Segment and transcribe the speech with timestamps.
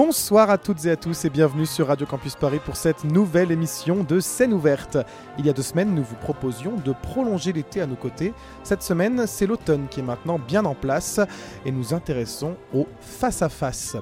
[0.00, 3.50] Bonsoir à toutes et à tous et bienvenue sur Radio Campus Paris pour cette nouvelle
[3.50, 4.96] émission de Scène ouverte.
[5.40, 8.32] Il y a deux semaines, nous vous proposions de prolonger l'été à nos côtés.
[8.62, 11.18] Cette semaine, c'est l'automne qui est maintenant bien en place
[11.66, 13.96] et nous intéressons au face-à-face.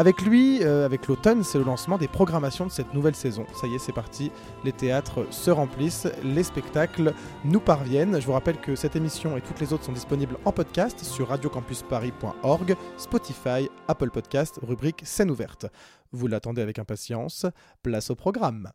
[0.00, 3.44] Avec lui, euh, avec l'automne, c'est le lancement des programmations de cette nouvelle saison.
[3.52, 4.32] Ça y est, c'est parti.
[4.64, 7.12] Les théâtres se remplissent, les spectacles
[7.44, 8.18] nous parviennent.
[8.18, 11.28] Je vous rappelle que cette émission et toutes les autres sont disponibles en podcast sur
[11.28, 15.66] radiocampusparis.org, Spotify, Apple Podcast, rubrique scène ouverte.
[16.12, 17.44] Vous l'attendez avec impatience.
[17.82, 18.70] Place au programme.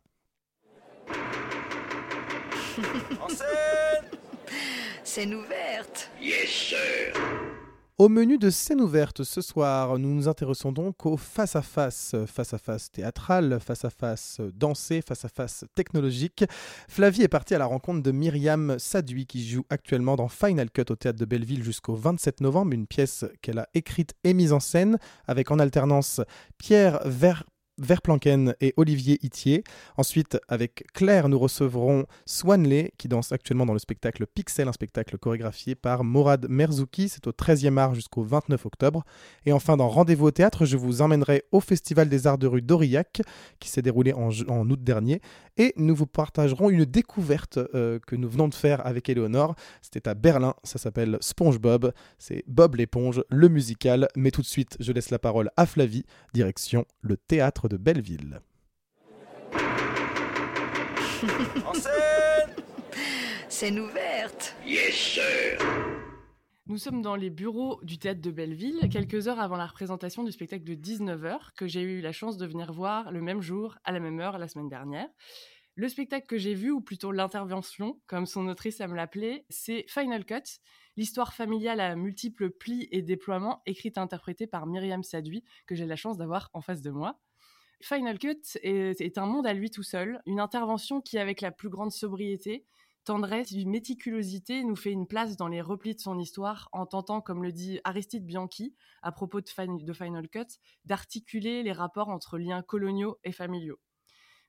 [3.20, 4.10] en scène
[5.02, 7.55] Scène ouverte Yes, sir
[7.98, 13.58] au menu de scène ouverte ce soir, nous nous intéressons donc au face-à-face, face-à-face théâtral,
[13.58, 16.44] face-à-face dansé, face-à-face technologique.
[16.88, 20.84] Flavie est partie à la rencontre de Myriam Sadui qui joue actuellement dans Final Cut
[20.90, 24.60] au théâtre de Belleville jusqu'au 27 novembre, une pièce qu'elle a écrite et mise en
[24.60, 26.20] scène avec en alternance
[26.58, 27.44] Pierre Ver
[27.78, 29.64] Verplanken et Olivier Itier.
[29.96, 35.18] Ensuite, avec Claire, nous recevrons Swanley, qui danse actuellement dans le spectacle Pixel, un spectacle
[35.18, 37.08] chorégraphié par Morad Merzouki.
[37.08, 39.04] C'est au 13e art jusqu'au 29 octobre.
[39.44, 42.62] Et enfin, dans Rendez-vous au théâtre, je vous emmènerai au Festival des Arts de rue
[42.62, 43.22] d'Aurillac,
[43.60, 45.20] qui s'est déroulé en, août dernier.
[45.56, 49.54] Et nous vous partagerons une découverte euh, que nous venons de faire avec Eleonore.
[49.80, 51.92] C'était à Berlin, ça s'appelle SpongeBob.
[52.18, 54.08] C'est Bob l'éponge, le musical.
[54.16, 56.04] Mais tout de suite, je laisse la parole à Flavie,
[56.34, 58.40] direction le théâtre de Belleville.
[61.64, 62.54] en scène
[63.48, 65.58] Scène ouverte Yes, sir
[66.68, 70.32] nous sommes dans les bureaux du théâtre de Belleville, quelques heures avant la représentation du
[70.32, 73.92] spectacle de 19h, que j'ai eu la chance de venir voir le même jour, à
[73.92, 75.06] la même heure, la semaine dernière.
[75.76, 80.24] Le spectacle que j'ai vu, ou plutôt l'intervention, comme son autrice aime l'appeler, c'est Final
[80.24, 80.42] Cut,
[80.96, 85.86] l'histoire familiale à multiples plis et déploiements, écrite et interprétée par Myriam Sadui, que j'ai
[85.86, 87.20] la chance d'avoir en face de moi.
[87.82, 91.68] Final Cut est, un monde à lui tout seul, une intervention qui, avec la plus
[91.68, 92.64] grande sobriété,
[93.04, 97.20] tendresse, une méticulosité, nous fait une place dans les replis de son histoire en tentant,
[97.20, 102.62] comme le dit Aristide Bianchi à propos de, Final Cut, d'articuler les rapports entre liens
[102.62, 103.78] coloniaux et familiaux.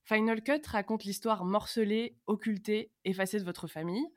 [0.06, 4.08] Final Cut raconte l'histoire morcelée, occultée, effacée de votre famille,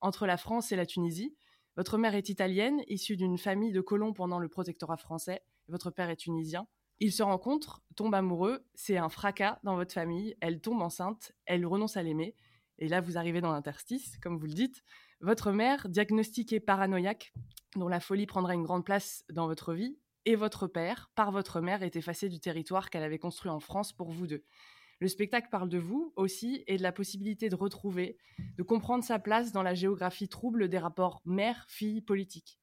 [0.00, 1.34] entre la France et la Tunisie.
[1.76, 6.10] Votre mère est italienne, issue d'une famille de colons pendant le protectorat français, votre père
[6.10, 6.66] est tunisien.
[7.00, 11.64] Ils se rencontrent, tombent amoureux, c'est un fracas dans votre famille, elle tombe enceinte, elle
[11.64, 12.34] renonce à l'aimer,
[12.78, 14.82] et là vous arrivez dans l'interstice, comme vous le dites.
[15.20, 17.32] Votre mère, diagnostiquée paranoïaque,
[17.76, 21.60] dont la folie prendra une grande place dans votre vie, et votre père, par votre
[21.60, 24.44] mère, est effacé du territoire qu'elle avait construit en France pour vous deux.
[25.00, 28.18] Le spectacle parle de vous aussi et de la possibilité de retrouver,
[28.56, 32.58] de comprendre sa place dans la géographie trouble des rapports mère-fille politique.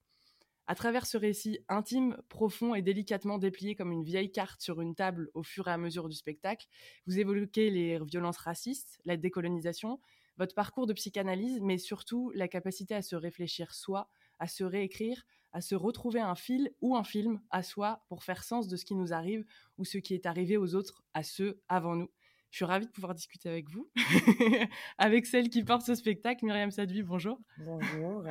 [0.68, 4.96] À travers ce récit intime, profond et délicatement déplié comme une vieille carte sur une
[4.96, 6.68] table au fur et à mesure du spectacle,
[7.06, 10.00] vous évoquez les violences racistes, la décolonisation,
[10.38, 14.10] votre parcours de psychanalyse, mais surtout la capacité à se réfléchir soi,
[14.40, 18.44] à se réécrire, à se retrouver un fil ou un film à soi pour faire
[18.44, 19.46] sens de ce qui nous arrive
[19.78, 22.10] ou ce qui est arrivé aux autres, à ceux avant nous.
[22.56, 23.92] Je suis ravie de pouvoir discuter avec vous,
[24.98, 27.04] avec celle qui porte ce spectacle, Myriam Sadvi.
[27.04, 27.38] Bonjour.
[27.58, 28.24] Bonjour.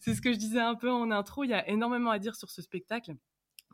[0.00, 1.44] C'est ce que je disais un peu en intro.
[1.44, 3.14] Il y a énormément à dire sur ce spectacle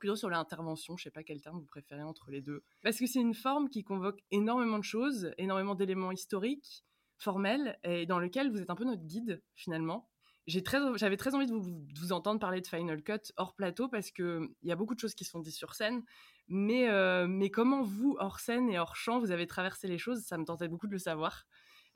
[0.01, 2.65] plutôt sur l'intervention, je sais pas quel terme vous préférez entre les deux.
[2.83, 6.85] Parce que c'est une forme qui convoque énormément de choses, énormément d'éléments historiques,
[7.17, 10.11] formels, et dans lequel vous êtes un peu notre guide finalement.
[10.49, 14.73] J'avais très, envie de vous, entendre parler de Final Cut hors plateau parce qu'il y
[14.73, 16.03] a beaucoup de choses qui sont dites sur scène,
[16.49, 20.23] mais, euh, mais comment vous, hors scène et hors champ, vous avez traversé les choses,
[20.25, 21.47] ça me tentait beaucoup de le savoir.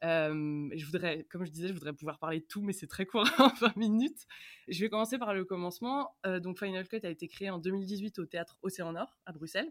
[0.04, 3.04] Euh, je voudrais, comme je disais, je voudrais pouvoir parler de tout, mais c'est très
[3.04, 4.26] court, en 20 minutes.
[4.68, 6.16] Je vais commencer par le commencement.
[6.24, 9.70] Euh, donc Final Cut a été créé en 2018 au théâtre Océan Nord à Bruxelles.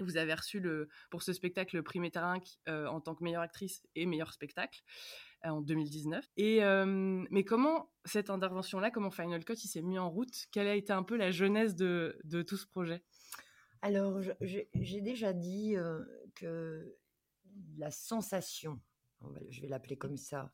[0.00, 3.82] Vous avez reçu le, pour ce spectacle le prix Métarinque en tant que meilleure actrice
[3.96, 4.80] et meilleur spectacle
[5.42, 6.24] en 2019.
[6.36, 6.60] Et,
[7.32, 10.46] mais comment cette intervention-là, comment Final Cut s'est mis en route?
[10.52, 13.02] Quelle a été un peu la genèse de tout ce projet?
[13.82, 15.74] Alors, j'ai déjà dit
[16.34, 16.96] que
[17.76, 18.80] la sensation,
[19.48, 20.52] je vais l'appeler comme ça,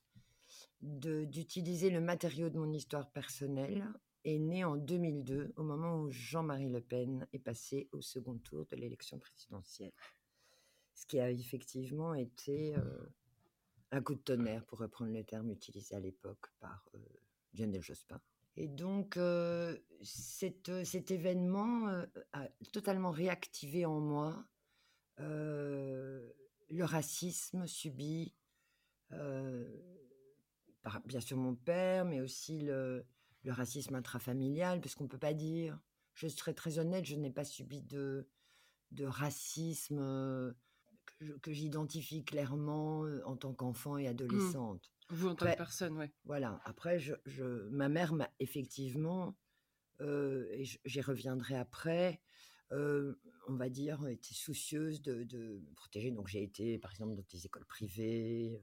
[0.81, 3.87] d'utiliser le matériau de mon histoire personnelle
[4.25, 8.67] est née en 2002, au moment où Jean-Marie Le Pen est passé au second tour
[8.67, 9.93] de l'élection présidentielle.
[10.95, 12.75] ce qui a effectivement été
[13.91, 16.89] un coup de tonnerre, pour reprendre le terme utilisé à l'époque par
[17.53, 18.21] Lionel Jospin.
[18.57, 19.19] Et donc,
[20.03, 21.89] cet événement
[22.33, 24.45] a totalement réactivé en moi
[25.19, 28.35] le racisme subi
[30.83, 33.05] par bien sûr mon père, mais aussi le,
[33.47, 35.79] racisme intrafamilial, parce qu'on ne peut pas dire,
[36.15, 38.29] je serai très honnête, je n'ai pas subi de,
[38.93, 40.55] de racisme
[41.43, 44.79] que, j'identifie clairement en tant qu'enfant et mmh.
[45.11, 46.07] Vous en tant que personne, oui.
[46.25, 46.61] Voilà.
[46.65, 47.15] Après, je,
[47.71, 49.37] ma mère m'a effectivement,
[50.01, 52.21] et j'y reviendrai après,
[52.71, 53.15] on
[53.57, 56.11] va dire, été soucieuse de, de protéger.
[56.11, 58.63] Donc j'ai été, par exemple, dans des écoles privées,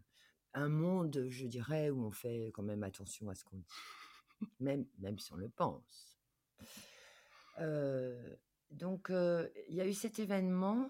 [0.53, 4.85] un monde, je dirais, où on fait quand même attention à ce qu'on dit, même,
[4.97, 6.17] même si on le pense.
[8.71, 10.89] donc il y a eu cet événement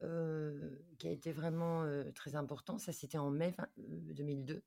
[0.00, 1.84] qui a été vraiment
[2.14, 2.78] très important.
[2.78, 4.62] Ça, c'était en mai 2002.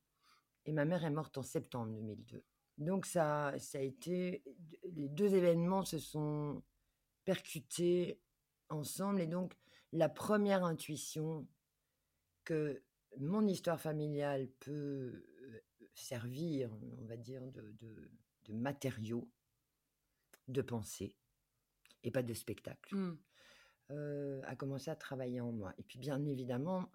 [0.66, 2.44] Et ma mère est morte en septembre 2002.
[2.78, 4.42] Donc ça, ça a été...
[4.84, 6.62] Les deux événements se sont
[7.24, 8.20] percutés
[8.70, 9.20] ensemble.
[9.20, 9.54] Et donc,
[9.92, 11.46] la première intuition
[12.44, 12.82] que
[13.18, 15.24] mon histoire familiale peut
[15.94, 16.70] servir,
[17.00, 18.10] on va dire, de, de,
[18.52, 19.30] matériau
[20.48, 21.16] de pensée
[22.02, 24.42] et pas de spectacle, mmh.
[24.44, 25.72] a commencé à travailler en moi.
[25.78, 26.90] Et puis, bien évidemment,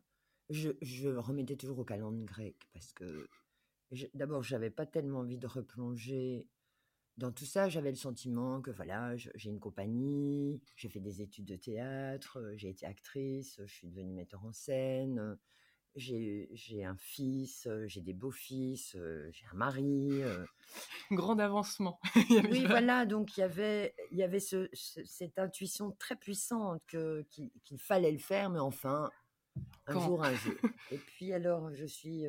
[0.49, 3.29] je, je remettais toujours au calendrier grec parce que
[4.13, 6.47] d'abord, j'avais pas tellement envie de replonger
[7.17, 7.69] dans tout ça.
[7.69, 12.69] J'avais le sentiment que voilà, j'ai une compagnie, j'ai fait des études de théâtre, j'ai
[12.69, 15.37] été actrice, je suis devenue metteur en scène,
[15.95, 18.97] j'ai un fils, j'ai des beaux-fils,
[19.31, 20.21] j'ai un mari.
[21.11, 21.99] Grand avancement.
[22.51, 27.79] oui, voilà, donc il y avait, il y avait ce, cette intuition très puissante qu'il
[27.79, 29.09] fallait le faire, mais enfin,
[29.87, 30.53] un jour, un jour.
[30.91, 32.25] Et puis alors, je suis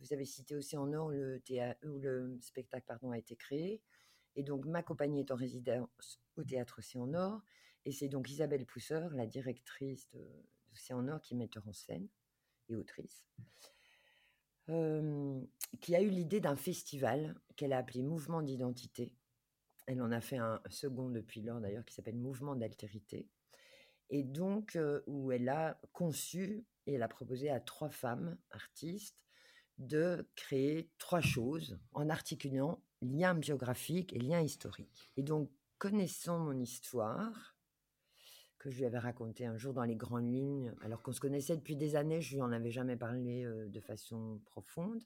[0.00, 1.42] vous avez cité Océan Or, le,
[1.84, 3.82] où le spectacle pardon, a été créé.
[4.36, 7.42] Et donc, ma compagnie est en résidence au théâtre Océan Nord.
[7.84, 10.08] Et c'est donc Isabelle Pousseur, la directrice
[10.70, 12.08] d'Océan Nord, qui est metteur en scène
[12.68, 13.26] et autrice,
[14.68, 15.40] euh,
[15.80, 19.14] qui a eu l'idée d'un festival qu'elle a appelé Mouvement d'identité.
[19.86, 23.28] Elle en a fait un second depuis lors, d'ailleurs, qui s'appelle Mouvement d'altérité.
[24.10, 29.16] Et donc, euh, où elle a conçu et elle a proposé à trois femmes artistes
[29.80, 35.10] de créer trois choses en articulant lien biographique et lien historique.
[35.16, 37.56] Et donc, connaissant mon histoire,
[38.58, 41.56] que je lui avais raconté un jour dans les grandes lignes, alors qu'on se connaissait
[41.56, 45.02] depuis des années, je lui en avais jamais parlé euh, de façon profonde.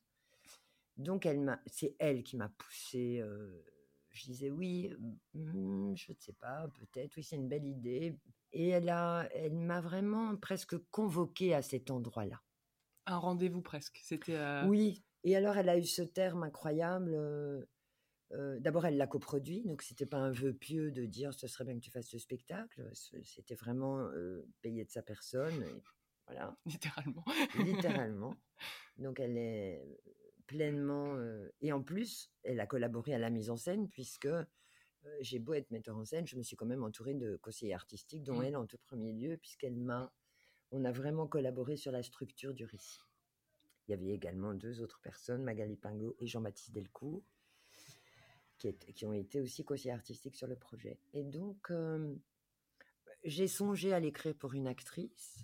[0.97, 3.21] Donc, elle c'est elle qui m'a poussé.
[3.21, 3.65] Euh,
[4.11, 4.93] je disais oui,
[5.35, 8.19] hmm, je ne sais pas, peut-être, oui, c'est une belle idée.
[8.53, 12.41] Et elle a, elle m'a vraiment presque convoqué à cet endroit-là.
[13.07, 14.01] Un rendez-vous presque.
[14.03, 14.37] C'était.
[14.37, 15.05] Euh oui.
[15.25, 17.15] Et alors, elle a eu ce terme incroyable.
[17.15, 17.65] Euh,
[18.33, 21.65] euh, d'abord, elle l'a coproduit, donc c'était pas un vœu pieux de dire ce serait
[21.65, 22.91] bien que tu fasses ce spectacle.
[22.93, 24.09] C'était vraiment
[24.61, 25.63] payé de sa personne.
[25.63, 25.83] Et
[26.27, 26.57] voilà.
[26.67, 27.25] Littéralement.
[27.59, 28.37] Littéralement.
[28.99, 29.83] Donc, elle est
[30.47, 31.17] pleinement.
[31.61, 34.29] et en plus, elle a collaboré à la mise en scène, puisque
[35.21, 38.23] j'ai beau être metteur en scène, je me suis quand même entourée de conseillers artistiques,
[38.23, 38.45] dont mmh.
[38.45, 40.13] elle en tout premier lieu, puisqu'elle m'a
[40.71, 43.01] on a vraiment collaboré sur la structure du récit.
[43.87, 47.23] Il y avait également deux autres personnes, Magali Pingot et Jean-Baptiste Delcourt,
[48.59, 50.99] qui, ont été aussi conseillers artistiques sur le projet.
[51.13, 52.15] Et donc, euh,
[53.25, 55.39] j'ai songé à l'écrire pour une actrice.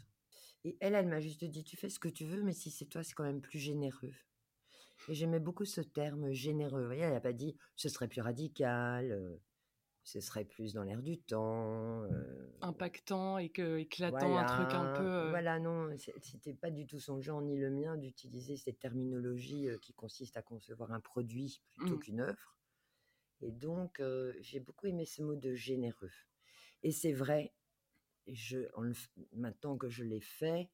[0.64, 2.86] Et elle, elle m'a juste dit, tu fais ce que tu veux, mais si c'est
[2.86, 4.14] toi, c'est quand même plus généreux.
[5.08, 6.86] Et j'aimais beaucoup ce terme généreux.
[6.86, 9.36] Vous elle n'a pas dit, ce serait plus radical, euh,
[10.02, 12.04] ce serait plus dans l'air du temps.
[12.04, 15.06] Euh, Impactant et que, éclatant, un truc un peu.
[15.06, 19.68] Euh voilà, non, c'était pas du tout son genre ni le mien d'utiliser cette terminologie
[19.68, 22.00] euh, qui consiste à concevoir un produit plutôt mmh.
[22.00, 22.56] qu'une œuvre.
[23.42, 24.02] Et donc,
[24.40, 26.10] j'ai beaucoup aimé ce mot de généreux.
[26.82, 27.54] Et c'est vrai,
[28.26, 28.58] je,
[29.32, 30.68] maintenant que je l'ai fait,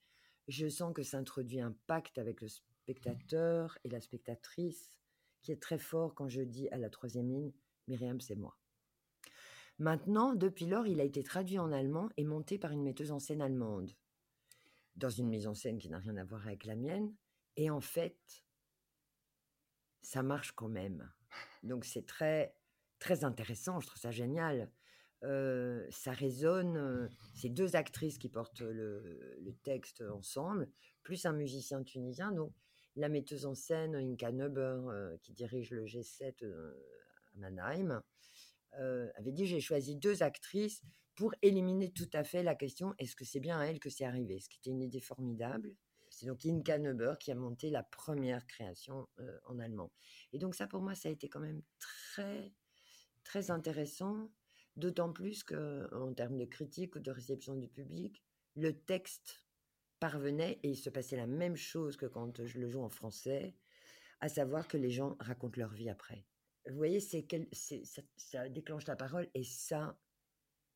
[0.49, 4.91] je sens que s'introduit un pacte avec le spectateur et la spectatrice
[5.43, 7.53] qui est très fort quand je dis à la troisième ligne,
[7.89, 8.57] Myriam, c'est moi.
[9.79, 13.19] Maintenant, depuis lors, il a été traduit en allemand et monté par une metteuse en
[13.19, 13.93] scène allemande,
[14.97, 17.15] dans une mise en scène qui n'a rien à voir avec la mienne.
[17.57, 18.19] Et en fait,
[20.01, 21.11] ça marche quand même.
[21.63, 22.55] Donc c'est très
[22.99, 24.71] très intéressant, je trouve ça génial.
[25.25, 30.69] Euh, ça résonne, euh, c'est deux actrices qui portent le, texte ensemble,
[31.03, 32.33] plus un musicien tunisien.
[32.33, 32.53] Donc
[32.95, 38.03] la metteuse en scène, Inka Neuber, euh, qui dirige le G7 à Mannheim,
[38.79, 40.83] euh, avait dit j'ai choisi deux actrices
[41.15, 44.05] pour éliminer tout à fait la question est-ce que c'est bien à elle que c'est
[44.05, 44.41] arrivé?
[44.41, 45.75] Ce qui était une idée formidable.
[46.09, 49.91] C'est donc Inka Neuber qui a monté la première création euh, en allemand.
[50.33, 52.53] Et donc ça, pour moi, ça a été quand même très,
[53.25, 54.31] très intéressant,
[54.77, 58.23] d'autant plus que en termes de critique ou de réception du public,
[58.55, 59.45] le texte
[60.01, 63.55] parvenait et il se passait la même chose que quand je le joue en français,
[64.21, 66.25] à savoir que les gens racontent leur vie après.
[66.69, 69.99] Vous voyez, c'est, ça, ça déclenche la parole et ça,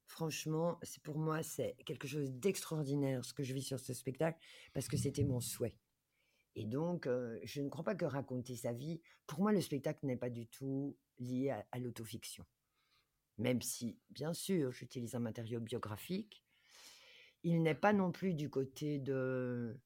[0.07, 4.39] franchement, c'est pour moi, c'est quelque chose d'extraordinaire ce que je vis sur ce spectacle
[4.73, 5.77] parce que c'était mon souhait.
[6.57, 10.05] Et donc, euh, je ne crois pas que raconter sa vie, pour moi, le spectacle
[10.07, 12.45] n'est pas du tout lié à, l'autofiction.
[13.39, 16.45] Même si, bien sûr, j'utilise un matériau biographique,
[17.43, 19.79] il n'est pas non plus du côté de,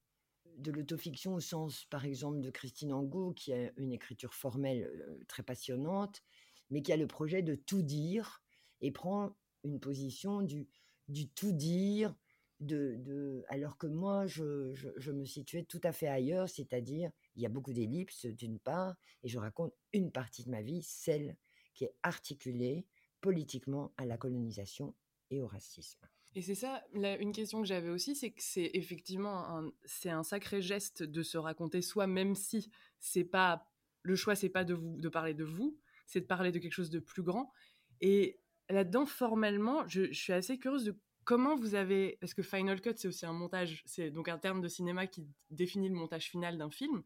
[0.57, 4.89] de l'autofiction au sens, par exemple, de Christine Angot, qui a une écriture formelle
[5.27, 6.23] très passionnante,
[6.69, 8.41] mais qui a le projet de tout dire
[8.81, 10.67] et prend une position du,
[11.07, 12.15] du tout dire,
[12.59, 17.41] de, de, alors que moi, je, je, me situais tout à fait ailleurs, c'est-à-dire, il
[17.41, 21.35] y a beaucoup d'ellipses d'une part, et je raconte une partie de ma vie, celle
[21.73, 22.85] qui est articulée
[23.19, 24.95] politiquement à la colonisation
[25.29, 26.07] et au racisme.
[26.35, 30.23] Et c'est ça, une question que j'avais aussi, c'est que c'est effectivement un, c'est un
[30.23, 33.69] sacré geste de se raconter soi, même si c'est pas
[34.01, 36.73] le choix, c'est pas de vous de parler de vous, c'est de parler de quelque
[36.73, 37.53] chose de plus grand.
[38.01, 42.93] Et là-dedans, formellement, je, suis assez curieuse de comment vous avez, parce que Final Cut,
[42.97, 46.57] c'est aussi un montage, c'est donc un terme de cinéma qui définit le montage final
[46.57, 47.01] d'un film.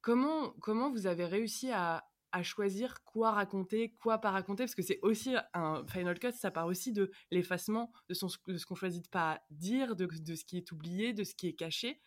[0.00, 2.08] Comment, comment vous avez réussi à,
[2.42, 6.66] choisir quoi raconter, quoi pas raconter, parce que c'est aussi un Final Cut, ça part
[6.66, 8.14] aussi de l'effacement de,
[8.52, 11.48] de ce qu'on choisit de pas dire, de, ce qui est oublié, de ce qui
[11.48, 12.00] est caché.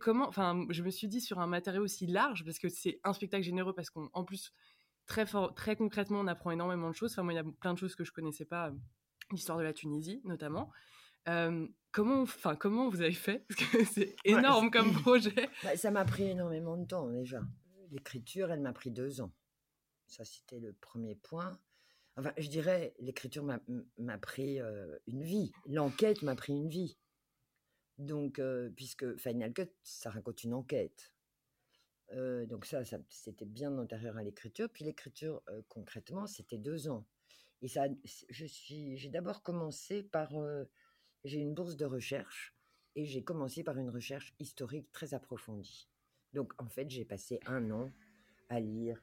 [0.00, 3.12] comment, enfin, je me suis dit sur un matériau aussi large, parce que c'est un
[3.12, 4.52] spectacle généreux, parce qu'en plus,
[5.06, 7.12] très, fort, très concrètement, on apprend énormément de choses.
[7.12, 8.72] Enfin, moi, il y a plein de choses que je connaissais pas,
[9.32, 10.70] l'histoire de la Tunisie notamment.
[11.24, 13.44] comment, enfin, comment vous avez fait?
[13.48, 15.48] Parce que c'est énorme comme projet.
[15.62, 17.40] Bah, ça m'a pris énormément de temps déjà.
[17.90, 19.32] L'écriture, elle m'a pris deux ans.
[20.10, 21.58] Ça, c'était le premier point.
[22.16, 24.60] Enfin, je dirais, l'écriture m'a pris
[25.06, 25.52] une vie.
[25.66, 26.98] L'enquête m'a pris une vie.
[27.96, 28.40] Donc,
[28.76, 31.12] puisque Final Cut, ça raconte une enquête
[32.48, 34.68] donc ça, c'était bien antérieur à l'écriture.
[34.68, 37.06] Puis l'écriture, concrètement, c'était deux ans.
[37.62, 40.32] Et ça, je suis, j'ai d'abord commencé par,
[41.24, 42.54] j'ai une bourse de recherche
[42.96, 45.88] et j'ai commencé par une recherche historique très approfondie.
[46.32, 47.90] Donc en fait, j'ai passé un an
[48.48, 49.00] à lire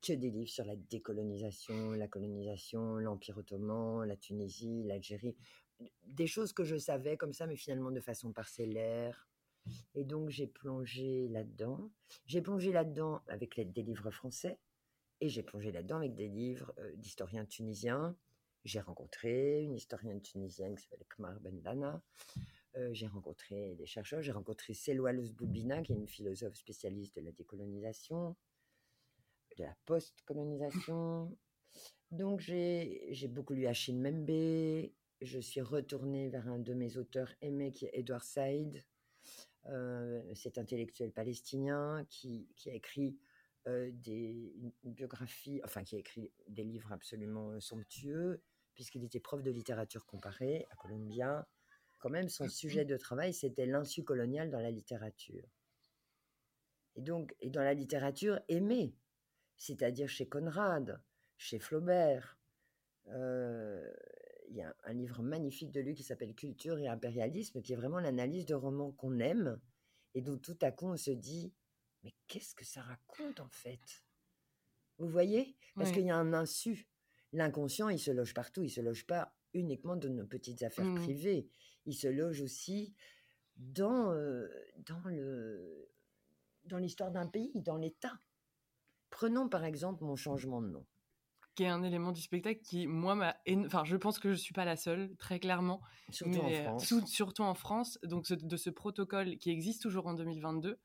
[0.00, 5.36] que des livres sur la décolonisation, la colonisation, l'Empire ottoman, la Tunisie, l'Algérie,
[6.06, 9.28] des choses que je savais comme ça, mais finalement de façon parcellaire,
[9.94, 11.90] et donc, j'ai plongé là-dedans.
[12.26, 14.58] J'ai plongé là-dedans avec l'aide des livres français
[15.20, 18.16] et j'ai plongé là-dedans avec des livres euh, d'historiens tunisiens.
[18.64, 22.02] J'ai rencontré une historienne tunisienne qui s'appelle Kmar Bendana.
[22.76, 24.22] Euh, j'ai rencontré des chercheurs.
[24.22, 28.36] J'ai rencontré Selwa Boubina, qui est une philosophe spécialiste de la décolonisation,
[29.58, 31.36] de la post-colonisation.
[32.10, 34.90] Donc, j'ai beaucoup lu Achille Membe.
[35.20, 38.84] Je suis retournée vers un de mes auteurs aimés, qui est Edouard Saïd,
[39.66, 43.18] euh, cet intellectuel palestinien qui, a écrit
[43.66, 48.42] euh, des biographies, enfin qui a écrit des livres absolument euh, somptueux,
[48.74, 51.46] puisqu'il était prof de littérature comparée à Columbia.
[51.98, 55.48] Quand même, son sujet de travail, c'était l'insu colonial dans la littérature.
[56.94, 58.94] Et donc, et dans la littérature aimée,
[59.58, 61.02] c'est-à-dire chez Conrad,
[61.36, 62.38] chez Flaubert,
[63.06, 67.76] il y a un livre magnifique de lui qui s'appelle Culture et impérialisme, qui est
[67.76, 69.60] vraiment l'analyse de romans qu'on aime
[70.14, 71.52] et dont tout à coup on se dit
[72.04, 74.04] mais qu'est-ce que ça raconte en fait?
[74.98, 75.56] Vous voyez?
[75.74, 76.88] Parce qu'il y a un insu.
[77.32, 78.62] L'inconscient, il se loge partout.
[78.62, 81.02] Il se loge pas uniquement dans nos petites affaires mmh.
[81.02, 81.48] privées.
[81.86, 82.94] Il se loge aussi
[83.56, 84.48] dans, euh,
[84.78, 85.90] dans le
[86.64, 88.18] dans l'histoire d'un pays, dans l'État.
[89.10, 90.84] Prenons par exemple mon changement de nom
[91.58, 93.36] qui est un élément du spectacle qui, moi, m'a.
[93.66, 95.80] Enfin, je pense que je ne suis pas la seule, très clairement.
[96.08, 97.04] Surtout en France.
[97.06, 97.98] surtout en France.
[98.04, 100.78] Donc, de ce protocole qui existe toujours en 2022.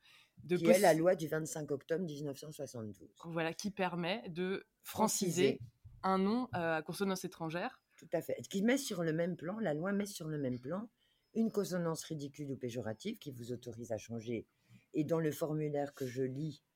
[0.45, 3.07] De qui est la loi du 25 octobre 1972.
[3.25, 5.59] Voilà, qui permet de franciser,
[6.01, 7.79] un nom euh, à consonance étrangère.
[7.95, 8.41] Tout à fait.
[8.49, 10.89] Qui met sur le même plan, la loi met sur le même plan
[11.35, 14.47] une consonance ridicule ou péjorative qui vous autorise à changer.
[14.95, 16.72] Et dans le formulaire que je lis, euh,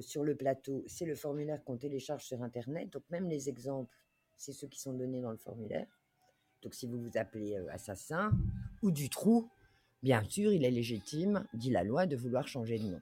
[0.00, 2.90] sur le plateau, c'est le formulaire qu'on télécharge sur Internet.
[2.90, 3.94] Donc même les exemples,
[4.36, 5.86] c'est ceux qui sont donnés dans le formulaire.
[6.62, 8.32] Donc si vous vous appelez euh, assassin
[8.82, 9.50] ou du trou,
[10.02, 13.00] bien sûr, il est légitime, dit la loi, de vouloir changer de nom.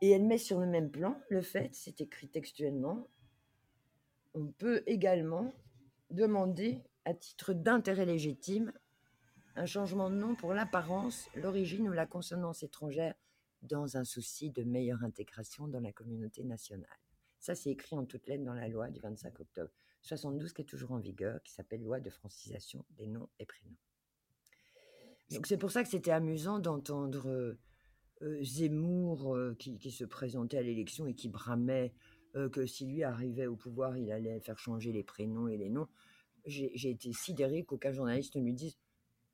[0.00, 3.08] Et elle met sur le même plan le fait, c'est écrit textuellement,
[4.34, 5.52] on peut également
[6.10, 8.72] demander à titre d'intérêt légitime,
[9.56, 13.14] un changement de nom pour l'apparence, l'origine ou la consonance étrangère
[13.62, 16.88] dans un souci de meilleure intégration dans la communauté nationale.
[17.40, 19.70] Ça, c'est écrit en toutes lettres dans la loi du 25 octobre
[20.02, 23.76] 72 qui est toujours en vigueur, qui s'appelle loi de francisation des noms et prénoms.
[25.30, 27.58] Donc c'est pour ça que c'était amusant d'entendre euh,
[28.22, 31.92] euh, Zemmour euh, qui, se présentait à l'élection et qui bramait
[32.52, 35.88] que si lui arrivait au pouvoir, il allait faire changer les prénoms et les noms.
[36.44, 38.78] J'ai été sidéré qu'aucun journaliste ne lui dise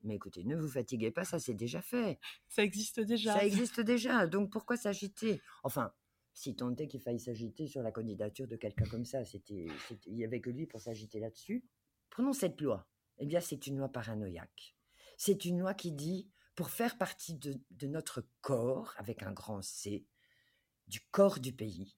[0.05, 2.19] mais écoutez, ne vous fatiguez pas, ça c'est déjà fait.
[2.49, 3.35] Ça existe déjà.
[3.35, 5.41] Ça existe déjà, donc pourquoi s'agiter?
[5.63, 5.93] Enfin,
[6.33, 9.67] si tant est qu'il faille s'agiter sur la candidature de quelqu'un comme ça, c'était,
[10.07, 11.65] il n'y avait que lui pour s'agiter là-dessus.
[12.11, 12.89] Prenons cette loi.
[13.19, 14.77] Eh bien, c'est une loi paranoïaque.
[15.17, 19.63] C'est une loi qui dit, pour faire partie de, de notre corps, avec un grand
[19.63, 20.05] C,
[20.89, 21.97] du corps du pays,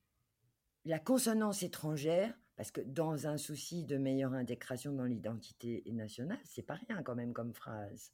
[0.84, 6.62] la consonance étrangère, parce que dans un souci de meilleure intégration dans l'identité nationale, c'est
[6.62, 8.12] pas rien quand même comme phrase.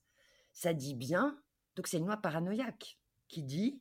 [0.53, 1.41] Ça dit bien,
[1.77, 3.81] donc c'est une loi paranoïaque qui dit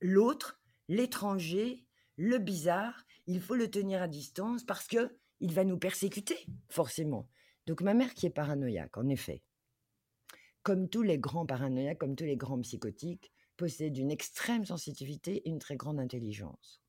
[0.00, 1.84] l'autre l'étranger,
[2.16, 6.36] le bizarre, il faut le tenir à distance parce que il va nous persécuter,
[6.68, 7.28] forcément.
[7.66, 9.42] Donc ma mère qui est paranoïaque, en effet,
[10.62, 15.48] comme tous les grands paranoïaques, comme tous les grands psychotiques, possède une extrême sensibilité et
[15.48, 16.82] une très grande intelligence.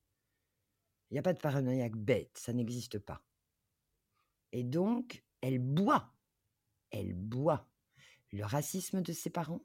[1.12, 3.22] Il n'y a pas de paranoïaque bête, ça n'existe pas.
[4.52, 6.14] Et donc, elle boit,
[6.90, 7.68] elle boit
[8.30, 9.62] le racisme de ses parents,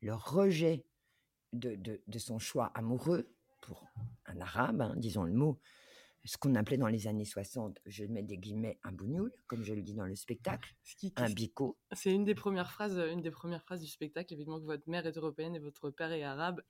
[0.00, 0.86] le rejet
[1.52, 3.86] de, de son choix amoureux, pour
[4.24, 5.60] un arabe, hein, disons le mot,
[6.24, 9.74] ce qu'on appelait dans les années 60, je mets des guillemets, un bougnoul, comme je
[9.74, 10.74] le dis dans le spectacle,
[11.16, 11.78] un bico.
[11.92, 15.06] C'est une des premières phrases, une des premières phrases du spectacle, évidemment que votre mère
[15.06, 16.62] est européenne et votre père est arabe.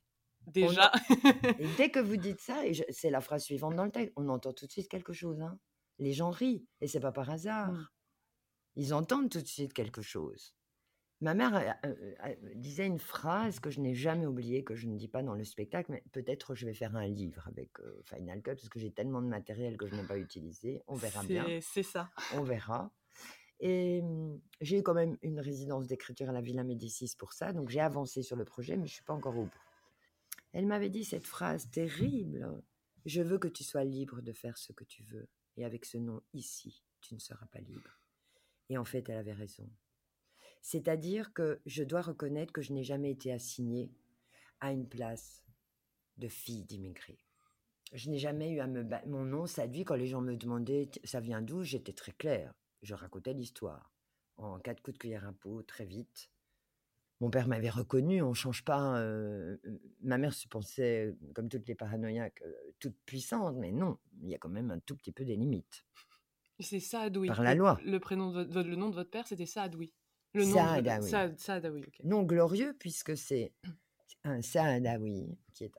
[0.46, 0.92] Déjà.
[1.58, 4.28] et dès que vous dites ça, et c'est la phrase suivante dans le texte, on
[4.28, 5.40] entend tout de suite quelque chose.
[5.40, 5.58] Hein.
[5.98, 7.72] Les gens rient, et c'est pas par hasard.
[7.72, 7.88] Mmh.
[8.76, 10.54] Ils entendent tout de suite quelque chose.
[11.22, 11.76] Ma mère
[12.56, 15.44] disait une phrase que je n'ai jamais oubliée, que je ne dis pas dans le
[15.44, 17.70] spectacle, mais peut-être je vais faire un livre avec
[18.04, 20.82] Final Cut, parce que j'ai tellement de matériel que je n'ai pas utilisé.
[20.86, 21.46] On verra bien.
[21.62, 22.10] C'est ça.
[22.34, 22.92] On verra.
[23.60, 27.54] Et mmh, j'ai eu quand même une résidence d'écriture à la Villa Médicis pour ça,
[27.54, 29.65] donc j'ai avancé sur le projet, mais je ne suis pas encore au bout.
[30.56, 32.62] Elle m'avait dit cette phrase terrible
[33.04, 35.98] Je veux que tu sois libre de faire ce que tu veux, et avec ce
[35.98, 38.00] nom ici, tu ne seras pas libre.
[38.70, 39.68] Et en fait, elle avait raison.
[40.62, 43.92] C'est-à-dire que je dois reconnaître que je n'ai jamais été assignée
[44.60, 45.44] à une place
[46.16, 47.20] de fille d'immigrés.
[47.92, 49.08] Je n'ai jamais eu à me battre.
[49.08, 52.54] Mon nom dit quand les gens me demandaient ça vient d'où, j'étais très claire.
[52.80, 53.92] Je racontais l'histoire.
[54.38, 56.30] En quatre coups de cuillère à peau, très vite.
[57.20, 58.98] Mon père m'avait reconnu, on ne change pas.
[58.98, 59.56] Euh,
[60.02, 64.34] ma mère se pensait, comme toutes les paranoïaques, euh, toute puissante, mais non, il y
[64.34, 65.84] a quand même un tout petit peu des limites.
[66.60, 67.28] C'est Saadoui.
[67.28, 67.78] Par la loi.
[67.84, 69.92] Le, prénom le nom de votre père, c'était Saadoui.
[70.34, 70.54] Le nom
[72.04, 73.52] Non glorieux, puisque c'est
[74.24, 75.72] un Saadawi, qui est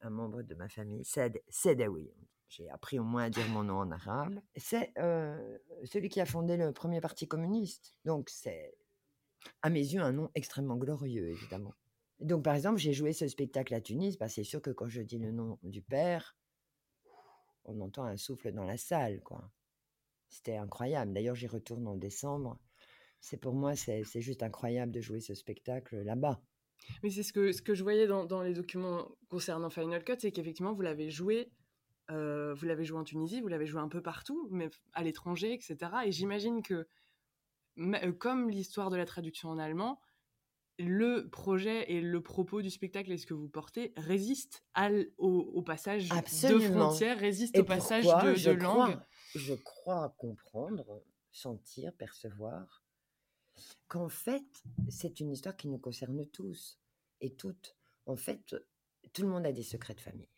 [0.00, 2.10] un, membre de ma famille, Sadawi.
[2.48, 4.40] J'ai appris au moins à dire mon nom en arabe.
[4.56, 7.94] C'est euh, celui qui a fondé le premier parti communiste.
[8.06, 8.74] Donc c'est,
[9.62, 11.74] à mes yeux, un nom extrêmement glorieux, évidemment.
[12.20, 14.18] Donc, par exemple, j'ai joué ce spectacle à Tunis.
[14.18, 16.36] Bah, c'est sûr que quand je dis le nom du père,
[17.64, 19.50] on entend un souffle dans la salle, quoi.
[20.28, 21.12] C'était incroyable.
[21.12, 22.58] D'ailleurs, j'y retourne en décembre
[23.20, 26.40] c'est pour moi, c'est juste incroyable de jouer ce spectacle là-bas.
[27.02, 30.30] Mais c'est ce que, ce que je voyais dans, les documents concernant Final Cut, c'est
[30.30, 31.50] qu'effectivement, vous l'avez joué,
[32.10, 35.52] euh, vous l'avez joué en Tunisie, vous l'avez joué un peu partout, mais à l'étranger,
[35.52, 35.76] etc.
[36.06, 36.86] Et j'imagine que,
[38.18, 40.00] comme l'histoire de la traduction en allemand,
[40.78, 44.64] le projet et le propos du spectacle et ce que vous portez résistent
[45.18, 48.98] au, passage de frontières, résistent au passage de, langue.
[49.34, 52.84] je crois comprendre, sentir, percevoir
[53.88, 54.46] qu'en fait,
[54.88, 56.78] c'est une histoire qui nous concerne tous
[57.20, 57.76] et toutes.
[58.06, 58.54] En fait,
[59.12, 60.28] tout le monde a des secrets de famille.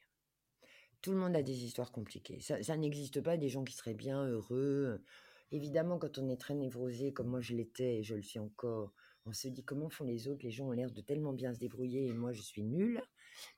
[1.03, 2.40] Tout le monde a des histoires compliquées.
[2.40, 5.03] Ça, n'existe pas des gens qui seraient bien heureux.
[5.52, 8.92] Évidemment, quand on est très névrosé, comme moi je l'étais et je le suis encore,
[9.26, 11.58] on se dit comment font les autres Les gens ont l'air de tellement bien se
[11.58, 13.02] débrouiller et moi je suis nulle.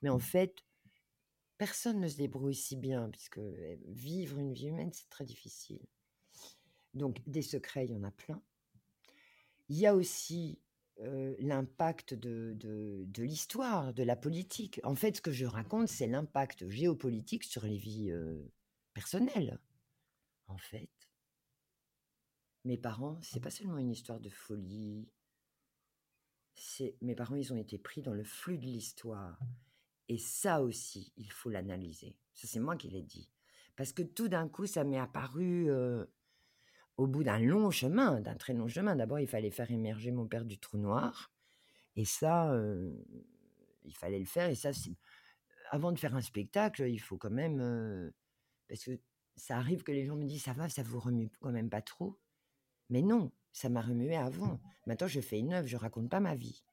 [0.01, 0.55] Mais en fait,
[1.57, 5.81] personne ne se débrouille si bien, puisque eh, vivre une vie humaine, c'est très difficile.
[6.93, 8.41] Donc, des secrets, il y en a plein.
[9.69, 10.59] Il y a aussi
[11.39, 14.79] l'impact de, de, l'histoire, de la politique.
[14.83, 18.13] En fait, ce que je raconte, c'est l'impact géopolitique sur les vies
[18.93, 19.59] personnelles.
[20.47, 20.89] En fait,
[22.65, 25.09] mes parents, c'est pas seulement une histoire de folie.
[26.55, 29.39] C'est mes parents, ils ont été pris dans le flux de l'histoire.
[30.09, 32.15] Et ça aussi, il faut l'analyser.
[32.33, 33.29] Ça, c'est moi qui l'ai dit.
[33.75, 35.69] Parce que tout d'un coup, ça m'est apparu
[36.97, 38.95] au bout d'un long chemin, d'un très long chemin.
[38.95, 41.31] D'abord, il fallait faire émerger mon père du trou noir.
[41.95, 42.91] Et ça, euh,
[43.83, 44.49] il fallait le faire.
[44.49, 44.71] Et ça,
[45.71, 47.59] avant de faire un spectacle, il faut quand même.
[47.61, 48.11] Euh,
[48.67, 48.99] parce que
[49.35, 51.81] ça arrive que les gens me disent Ça va, ça vous remue quand même pas
[51.81, 52.19] trop?
[52.89, 54.59] Mais non, ça m'a remué avant.
[54.85, 56.63] Maintenant, je fais une œuvre, je raconte pas ma vie.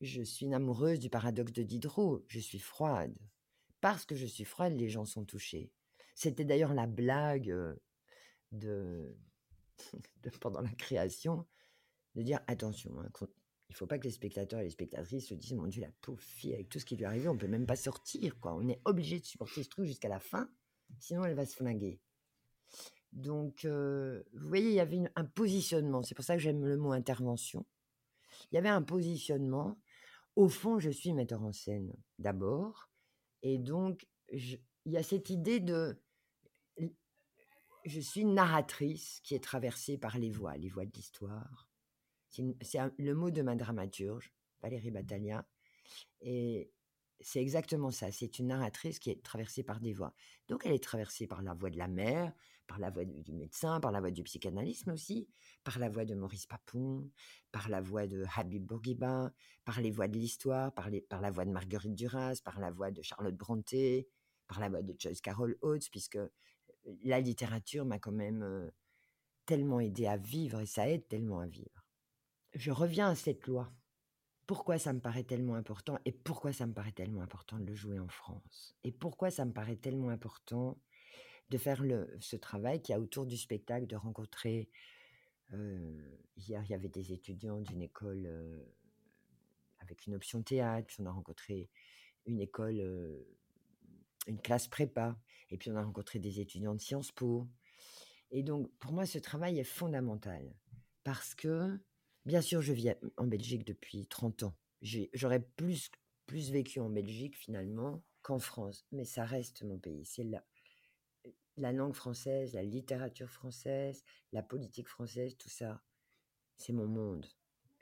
[0.00, 2.24] Je suis une amoureuse du paradoxe de Diderot.
[2.28, 3.16] Je suis froide.
[3.80, 5.72] Parce que je suis froide, les gens sont touchés.
[6.14, 7.74] C'était d'ailleurs la blague euh,
[8.52, 9.16] de,
[10.40, 11.46] pendant la création
[12.14, 13.10] de dire attention, hein,
[13.68, 16.22] il faut pas que les spectateurs et les spectatrices se disent mon Dieu, la pauvre
[16.22, 18.36] fille, avec tout ce qui lui est arrivé, on peut même pas sortir.
[18.42, 20.48] On est obligé de supporter ce truc jusqu'à la fin,
[20.98, 22.00] sinon elle va se flinguer.
[23.16, 26.02] Donc, vous voyez, il y avait un positionnement.
[26.02, 27.66] C'est pour ça que j'aime le mot intervention.
[28.50, 29.78] Il y avait un positionnement.
[30.36, 32.90] Au fond, je suis metteur en scène d'abord.
[33.42, 35.98] Et donc, il y a cette idée de
[37.86, 41.70] je suis narratrice qui est traversée par les voix, les voix de l'histoire.
[42.28, 45.46] C'est le mot de ma dramaturge, Valérie Battaglia.
[46.20, 46.70] Et
[47.20, 48.12] c'est exactement ça.
[48.12, 50.14] C'est une narratrice qui est traversée par des voix.
[50.48, 52.32] Donc elle est traversée par la voix de la mère,
[52.66, 55.28] par la voix du médecin, par la voix du psychanalyste aussi,
[55.64, 57.10] par la voix de Maurice Papon,
[57.52, 59.32] par la voix de Habib Bourguiba,
[59.64, 63.02] par les voix de l'histoire, par, la voix de Marguerite Duras, par la voix de
[63.02, 64.08] Charlotte Brontë,
[64.46, 66.18] par la voix de Joyce Carol Oates, puisque
[67.02, 68.70] la littérature m'a quand même
[69.46, 71.84] tellement aidé à vivre et ça aide tellement à vivre.
[72.54, 73.72] Je reviens à cette loi.
[74.46, 77.74] Pourquoi ça me paraît tellement important et pourquoi ça me paraît tellement important de le
[77.74, 80.78] jouer en France et pourquoi ça me paraît tellement important
[81.50, 81.82] de faire
[82.20, 84.68] ce travail qui a autour du spectacle, de rencontrer.
[85.52, 88.28] hier, il y avait des étudiants d'une école
[89.78, 91.70] avec une option théâtre, on a rencontré
[92.24, 92.80] une école
[94.26, 95.16] une classe prépa,
[95.50, 97.48] et puis on a rencontré des étudiants de Sciences Po.
[98.30, 100.54] Et donc, pour moi, ce travail est fondamental,
[101.04, 101.78] parce que,
[102.26, 104.56] bien sûr, je vis en Belgique depuis 30 ans.
[104.82, 105.90] J'aurais plus,
[106.26, 110.04] plus vécu en Belgique, finalement, qu'en France, mais ça reste mon pays.
[110.04, 110.44] C'est la,
[111.56, 115.82] la langue française, la littérature française, la politique française, tout ça,
[116.56, 117.26] c'est mon monde.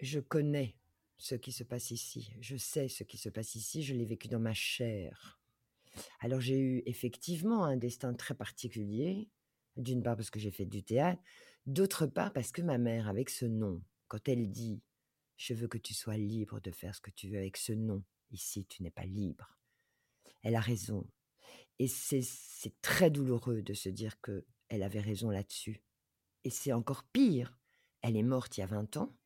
[0.00, 0.76] Je connais
[1.16, 4.28] ce qui se passe ici, je sais ce qui se passe ici, je l'ai vécu
[4.28, 5.40] dans ma chair.
[6.20, 9.30] Alors j'ai eu effectivement un destin très particulier,
[9.76, 11.22] d'une part parce que j'ai fait du théâtre,
[11.66, 13.80] d'autre part parce que ma mère, avec ce nom,
[14.14, 14.76] quand elle dit⁇
[15.36, 18.04] Je veux que tu sois libre de faire ce que tu veux avec ce nom,
[18.30, 19.58] ici tu n'es pas libre⁇
[20.44, 21.04] elle a raison.
[21.78, 25.82] Et c'est très douloureux de se dire que elle avait raison là-dessus.
[26.44, 27.58] Et c'est encore pire,
[28.02, 29.16] elle est morte il y a 20 ans,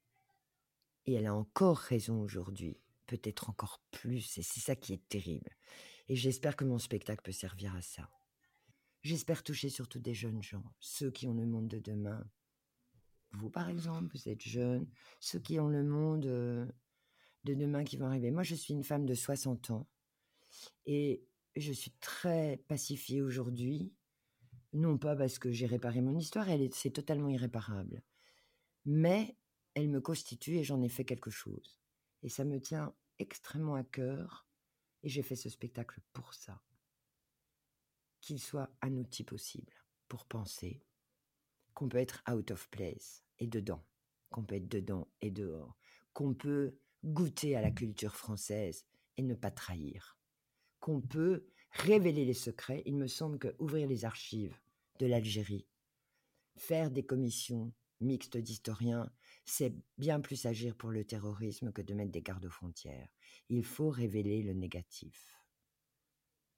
[1.07, 5.51] et elle a encore raison aujourd'hui, peut-être encore plus, et c'est ça qui est terrible.
[6.09, 8.09] Et j'espère que mon spectacle peut servir à ça.
[9.03, 12.24] J'espère toucher surtout des jeunes gens, ceux qui ont le monde de demain.
[13.33, 14.87] Vous, par exemple, vous êtes jeune,
[15.21, 16.67] ceux qui ont le monde euh,
[17.45, 18.31] de demain qui vont arriver.
[18.31, 19.87] Moi, je suis une femme de 60 ans
[20.87, 21.25] et
[21.57, 23.93] je suis très pacifiée aujourd'hui.
[24.73, 28.03] Non pas parce que j'ai réparé mon histoire, elle c'est totalement irréparable.
[28.85, 29.37] Mais
[29.75, 31.81] elle me constitue et j'en ai fait quelque chose.
[32.23, 34.47] Et ça me tient extrêmement à cœur
[35.03, 36.62] et j'ai fait ce spectacle pour ça.
[38.21, 39.73] Qu'il soit un outil possible
[40.09, 40.83] pour penser
[41.79, 43.87] qu'on peut être out of place et dedans,
[44.31, 45.77] qu'on peut être dedans et dehors,
[46.12, 48.85] qu'on peut goûter à la culture française
[49.17, 50.19] et ne pas trahir,
[50.81, 52.83] qu'on peut révéler les secrets.
[52.85, 54.59] Il me semble que ouvrir les archives
[54.99, 55.69] de l'Algérie,
[56.57, 59.09] faire des commissions mixtes d'historiens,
[59.45, 63.09] c'est bien plus agir pour le terrorisme que de mettre des gardes-frontières.
[63.51, 65.38] Il faut révéler le négatif.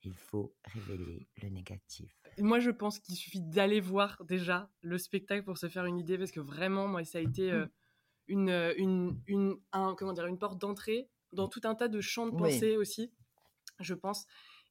[0.03, 2.11] Il faut révéler le négatif.
[2.39, 6.17] Moi, je pense qu'il suffit d'aller voir déjà le spectacle pour se faire une idée,
[6.17, 7.67] parce que vraiment, moi, ça a été euh,
[8.29, 12.27] une, euh, une, une, comment dire, une porte d'entrée dans tout un tas de champs
[12.27, 13.13] de pensée aussi,
[13.79, 14.27] je pense.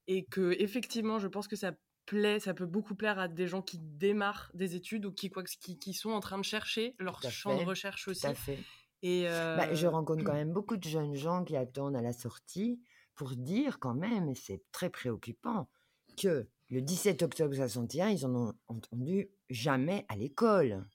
[0.08, 1.74] Et que, effectivement, je pense que ça
[2.06, 5.44] plaît, ça peut beaucoup plaire à des gens qui démarrent des études ou qui, quoi,
[5.44, 8.22] qui, qui sont en train de chercher leur champ de recherche aussi.
[8.22, 8.58] Tout à fait.
[9.04, 12.82] Et bah, je rencontre quand même beaucoup de jeunes gens qui attendent à la sortie
[13.20, 15.68] pour dire quand même, et c'est très préoccupant,
[16.16, 20.88] que le 17 octobre 61, ils en ont entendu jamais à l'école.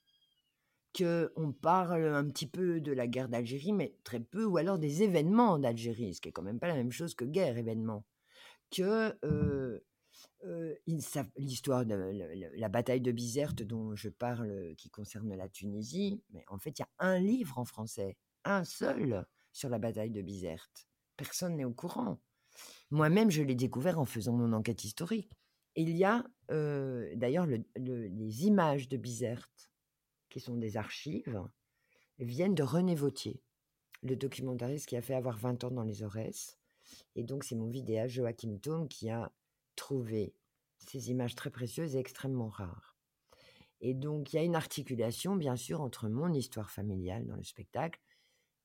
[0.94, 4.78] Que on parle un petit peu de la guerre d'Algérie, mais très peu, ou alors
[4.78, 8.06] des événements d'Algérie, ce qui est quand même pas la même chose que guerre, événement.
[8.70, 9.14] Que
[11.36, 11.94] l'histoire de
[12.56, 16.82] la, bataille de Bizerte dont je parle, qui concerne la Tunisie, mais en fait, il
[16.82, 20.88] y a un livre en français, un seul, sur la bataille de Bizerte.
[21.16, 22.20] Personne n'est au courant.
[22.90, 25.30] Moi-même, je l'ai découvert en faisant mon enquête historique.
[25.76, 29.70] il y a d'ailleurs les images de Bizerte
[30.30, 31.42] qui sont des archives,
[32.18, 33.42] viennent de René Vautier,
[34.02, 36.58] le documentariste qui a fait avoir 20 ans dans les Aurès.
[37.16, 39.32] Et donc, c'est mon vidéaste Joachim Thome qui a
[39.76, 40.34] trouvé
[40.78, 42.96] ces images très précieuses et extrêmement rares.
[43.80, 47.42] Et donc, il y a une articulation, bien sûr, entre mon histoire familiale dans le
[47.42, 48.00] spectacle,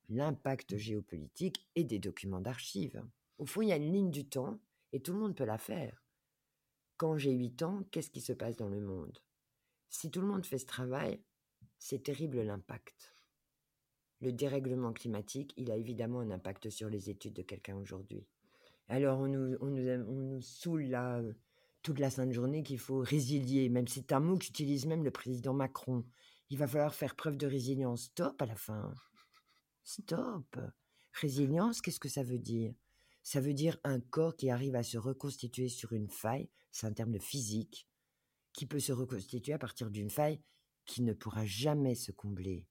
[0.09, 3.01] l'impact géopolitique et des documents d'archives.
[3.37, 4.59] Au fond, il y a une ligne du temps
[4.91, 6.03] et tout le monde peut la faire.
[6.97, 9.17] Quand j'ai 8 ans, qu'est-ce qui se passe dans le monde?
[9.89, 11.21] Si tout le monde fait ce travail,
[11.77, 13.15] c'est terrible l'impact.
[14.19, 18.27] Le dérèglement climatique, il a évidemment un impact sur les études de quelqu'un aujourd'hui.
[18.89, 21.35] Alors on nous, on nous, on nous saoule
[21.83, 25.53] toute la sainte journée qu'il faut résilier, même c'est un mot qu'utilise même le président
[25.53, 26.03] Macron.
[26.49, 28.05] Il va falloir faire preuve de résilience.
[28.05, 28.93] Stop à la fin.
[29.89, 30.55] Stop.
[31.13, 32.75] Résilience, qu'est-ce que ça veut dire?
[33.23, 36.93] Ça veut dire un corps qui arrive à se reconstituer sur une faille, c'est un
[36.93, 37.87] terme de physique,
[38.53, 40.43] qui peut se reconstituer à partir d'une faille
[40.85, 42.67] qui ne pourra jamais se combler.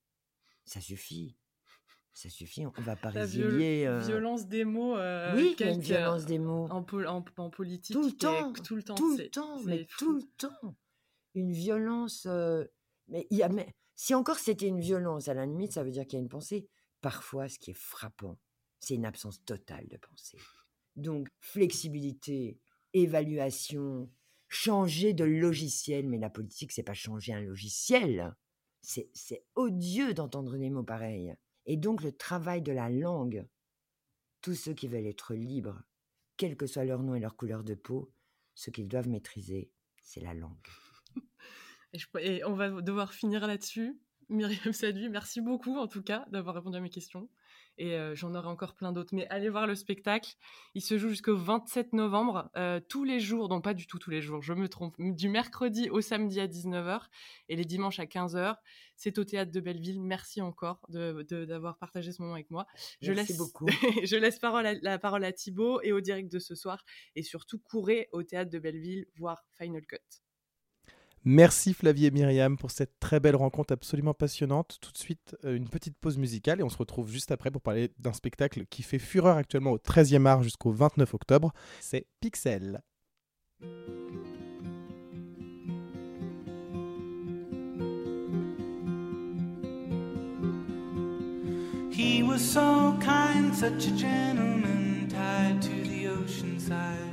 [0.65, 1.37] Ça suffit.
[2.13, 3.87] Ça suffit, on va pas résilier.
[3.89, 4.97] Euh violence des mots.
[4.97, 6.69] Euh, oui, il y a une violence des mots.
[6.71, 7.97] En, en, politique.
[7.97, 8.53] Tout le temps.
[8.53, 8.95] Tout le temps.
[8.95, 10.77] Tout le temps, mais tout le temps.
[11.35, 12.27] Une violence.
[12.27, 12.65] Euh,
[13.09, 15.91] mais, il y a, mais si encore c'était une violence, à la limite, ça veut
[15.91, 16.69] dire qu'il y a une pensée.
[17.01, 18.39] Parfois, ce qui est frappant,
[18.81, 20.39] c'est une absence totale de pensée.
[20.97, 22.59] Donc, flexibilité,
[22.93, 24.11] évaluation,
[24.49, 26.09] changer de logiciel.
[26.09, 28.35] Mais la politique, c'est pas changer un logiciel.
[28.83, 31.35] C'est odieux d'entendre des mots pareils.
[31.67, 33.47] Et donc le travail de la langue,
[34.41, 35.83] tous ceux qui veulent être libres,
[36.39, 38.11] quel que soit leur nom et leur couleur de peau,
[38.55, 39.71] ce qu'ils doivent maîtriser,
[40.03, 40.67] c'est la langue.
[42.21, 43.99] Et, on va devoir finir là-dessus.
[44.31, 47.29] Myriam Sadui, merci beaucoup en tout cas d'avoir répondu à mes questions
[47.79, 49.15] et euh, j'en aurai encore plein d'autres.
[49.15, 50.35] Mais allez voir le spectacle.
[50.75, 54.11] Il se joue jusqu'au 27 novembre, euh, tous les jours, non pas du tout tous
[54.11, 57.03] les jours, je me trompe, du mercredi au samedi à 19h
[57.49, 58.57] et les dimanches à 15h.
[58.97, 60.01] C'est au théâtre de Belleville.
[60.01, 62.67] Merci encore d'avoir de, partagé ce moment avec moi.
[63.01, 63.67] Je Merci laisse, beaucoup.
[64.05, 66.85] je laisse parole la parole à Thibaut et au direct de ce soir.
[67.15, 69.99] Et surtout, courez au théâtre de Belleville voir Final Cut.
[71.31, 74.79] Merci Flavie et Myriam pour cette très belle rencontre absolument passionnante.
[74.81, 77.61] Tout de suite, euh, une petite pause musicale et on se retrouve juste après pour
[77.61, 81.53] parler d'un spectacle qui fait fureur actuellement au 13e art jusqu'au 29 octobre.
[81.81, 82.81] C'est Pixel.
[91.93, 97.08] He was so kind, such a gentleman, tied to the.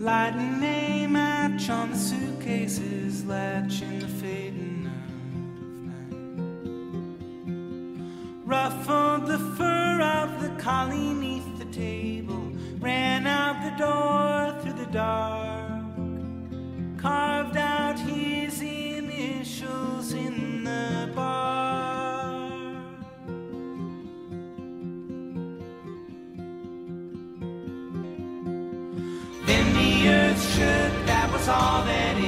[0.00, 4.92] Lighting a match on the suitcases, latching the fading of
[5.84, 6.16] night.
[8.46, 14.90] Ruffled the fur of the collie neath the table, ran out the door through the
[14.90, 15.84] dark,
[16.96, 21.89] carved out his initials in the bar.
[31.50, 32.19] All that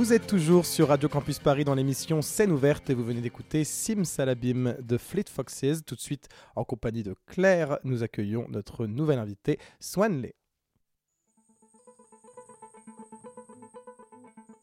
[0.00, 3.64] Vous êtes toujours sur Radio Campus Paris dans l'émission Scène ouverte et vous venez d'écouter
[3.64, 5.84] Sim Salabim de Fleet Foxes.
[5.84, 10.34] Tout de suite, en compagnie de Claire, nous accueillons notre nouvel invité, Swanley.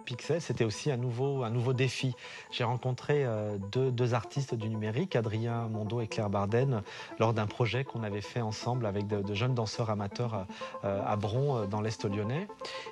[0.07, 2.15] Pixel, c'était aussi un nouveau, défi.
[2.49, 6.81] J'ai rencontré euh, deux, artistes du numérique, Adrien Mondo et Claire Barden,
[7.19, 10.45] lors d'un projet qu'on avait fait ensemble avec de, jeunes danseurs amateurs
[10.85, 12.47] euh, à Bron, euh, dans l'Est lyonnais.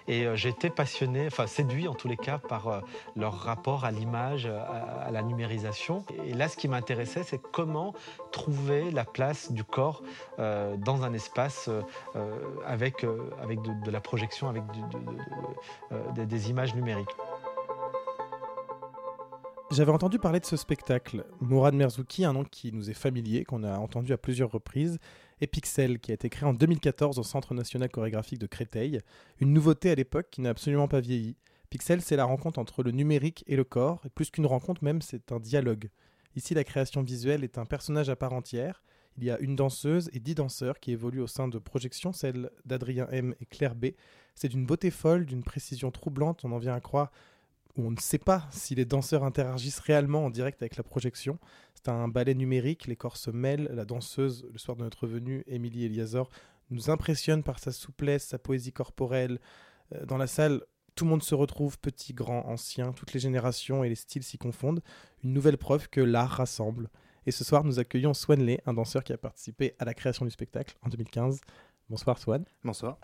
[0.10, 2.82] Et été passionné, enfin séduit en tous les cas, par
[3.16, 6.06] leur rapport à l'image, à, la numérisation.
[6.26, 7.94] Et là, ce qui m'intéressait, c'est comment
[8.32, 10.04] trouver la place du corps
[10.38, 11.70] dans un espace
[12.66, 14.64] avec de, la projection, avec
[16.16, 17.05] des images numériques.
[19.72, 21.26] J'avais entendu parler de ce spectacle.
[21.42, 25.00] Mourad Merzouki, un nom qui nous est familier, qu'on a entendu à plusieurs reprises,
[25.42, 29.02] et Pixel, qui a été créé en 2014 au Centre national chorégraphique de Créteil.
[29.40, 31.36] Une nouveauté à l'époque qui n'a absolument pas vieilli.
[31.72, 35.02] Pixel, c'est la rencontre entre le numérique et le corps, et plus qu'une rencontre même,
[35.02, 35.90] c'est un dialogue.
[36.36, 38.84] Ici, la création visuelle est un personnage à part entière.
[39.18, 42.52] Il y a une danseuse et dix danseurs qui évoluent au sein de projections, celle
[42.66, 43.88] d'Adrien M et Claire B.
[44.36, 47.12] C'est d'une beauté folle, d'une précision troublante, on en vient à croire
[47.78, 51.40] où on ne sait pas si les danseurs interagissent réellement en direct avec la projection.
[51.74, 55.44] C'est un ballet numérique, les corps se mêlent, la danseuse, le soir de notre venue,
[55.48, 56.30] Émilie Eliazor,
[56.72, 59.40] nous impressionne par sa souplesse, sa poésie corporelle.
[59.94, 60.62] Euh, dans la salle,
[60.96, 64.38] tout le monde se retrouve, petit, grand, ancien, toutes les générations et les styles s'y
[64.38, 64.82] confondent.
[65.24, 66.90] Une nouvelle preuve que l'art rassemble.
[67.26, 70.32] Et ce soir, nous accueillons Swanley, un danseur qui a participé à la création du
[70.32, 71.42] spectacle en 2015.
[71.90, 72.46] Bonsoir Swan.
[72.64, 72.98] Bonsoir.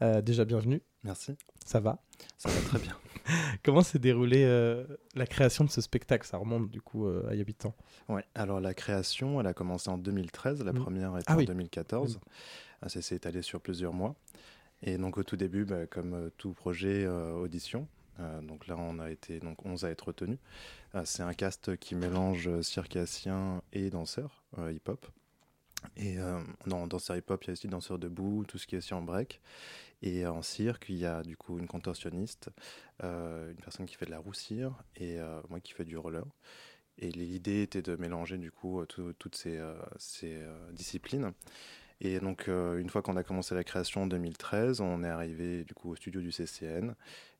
[0.00, 0.82] Euh, déjà bienvenue.
[1.04, 1.36] Merci.
[1.64, 1.98] Ça va?
[2.36, 2.96] Ça va très bien.
[3.64, 6.26] Comment s'est déroulée euh, la création de ce spectacle?
[6.26, 7.74] Ça remonte du coup euh, à y habitant.
[8.08, 10.76] Ouais, alors la création, elle a commencé en 2013, la mmh.
[10.76, 12.20] première était ah en 2014.
[12.82, 14.14] Ah, ça s'est étalé sur plusieurs mois.
[14.82, 17.86] Et donc au tout début, bah, comme euh, tout projet audition,
[18.42, 20.38] donc là on a été donc 11 à être retenus.
[21.04, 25.06] C'est un cast qui mélange circassien et danseurs hip-hop.
[25.96, 26.16] Et
[26.66, 29.02] dans danseurs hip-hop, il y a aussi danseurs debout, tout ce qui est aussi en
[29.02, 29.40] break.
[30.02, 32.50] Et en cirque, il y a du coup une contorsionniste,
[33.02, 35.96] euh, une personne qui fait de la roue cire et euh, moi qui fais du
[35.96, 36.24] roller.
[36.98, 40.40] Et l'idée était de mélanger du coup toutes ces, euh, ces
[40.72, 41.32] disciplines.
[42.00, 45.74] Et donc une fois qu'on a commencé la création en 2013, on est arrivé du
[45.74, 46.94] coup au studio du CCN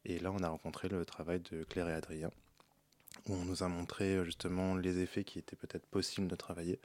[0.05, 2.31] et là on a rencontré le travail de Claire et Adrien
[3.29, 6.79] où on nous a montré justement les effets qui étaient peut-être possibles de travailler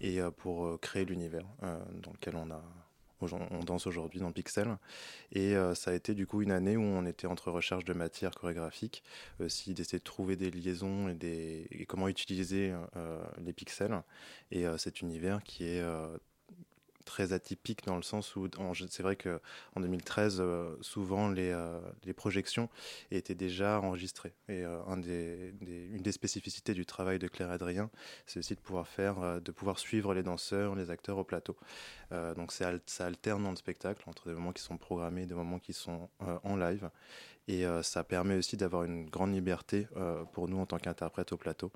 [0.00, 4.76] et pour créer l'univers dans lequel on danse aujourd'hui dans Pixel.
[5.32, 7.92] Et euh, ça a été du coup une année où on était entre recherche de
[7.92, 9.02] matière chorégraphique,
[9.40, 14.02] aussi d'essayer de trouver des liaisons et, des, comment utiliser euh, les pixels
[14.50, 15.82] et euh, cet univers qui est
[17.10, 18.48] très atypique dans le sens où
[18.88, 19.40] c'est vrai que
[19.74, 22.68] en 2013 euh, souvent les, euh, les, projections
[23.10, 24.32] étaient déjà enregistrées.
[24.48, 27.90] Et euh, une des spécificités du travail de Claire Adrien
[28.26, 31.56] c'est aussi de pouvoir faire de pouvoir suivre les danseurs les acteurs au plateau.
[32.36, 32.68] Donc ça
[33.00, 36.56] alterne dans le spectacle entre des moments qui sont programmés des moments qui sont en
[36.56, 36.90] live.
[37.48, 39.88] Et ça permet aussi d'avoir une grande liberté
[40.32, 41.72] pour nous en tant qu'interprète au plateau.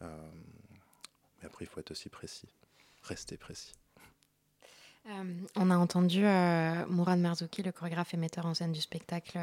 [0.00, 2.48] Mais après il faut être aussi précis
[3.02, 3.72] rester précis
[5.08, 9.38] euh, on a entendu euh, Mourad Marzouki, le chorégraphe et metteur en scène du spectacle,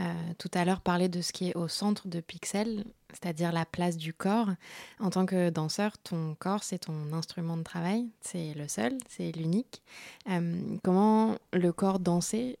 [0.00, 0.04] euh,
[0.38, 3.96] tout à l'heure parler de ce qui est au centre de Pixel, c'est-à-dire la place
[3.96, 4.50] du corps.
[5.00, 9.32] En tant que danseur, ton corps, c'est ton instrument de travail, c'est le seul, c'est
[9.32, 9.82] l'unique.
[10.82, 12.58] comment le corps dansé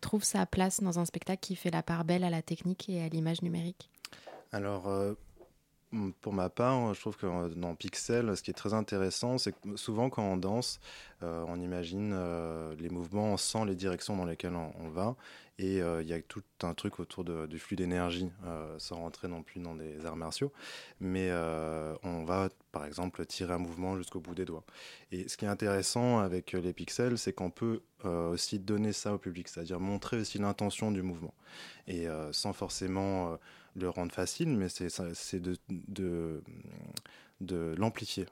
[0.00, 3.02] trouve sa place dans un spectacle qui fait la part belle à la technique et
[3.02, 3.90] à l'image numérique?
[6.20, 9.76] Pour ma part, je trouve que dans Pixel, ce qui est très intéressant, c'est que
[9.76, 10.78] souvent quand on danse,
[11.22, 15.16] euh, on imagine euh, les mouvements, sent les directions dans lesquelles on, va,
[15.58, 18.30] et euh, il y a tout un truc autour du flux d'énergie,
[18.78, 20.52] sans rentrer non plus dans des arts martiaux,
[21.00, 21.30] mais
[22.02, 24.64] on va par exemple tirer un mouvement jusqu'au bout des doigts.
[25.10, 29.18] Et ce qui est intéressant avec les pixels, c'est qu'on peut aussi donner ça au
[29.18, 31.34] public, c'est-à-dire montrer aussi l'intention du mouvement,
[31.88, 33.38] et sans forcément
[33.76, 36.42] le rendre facile, mais c'est de, de,
[37.40, 38.26] de l'amplifier.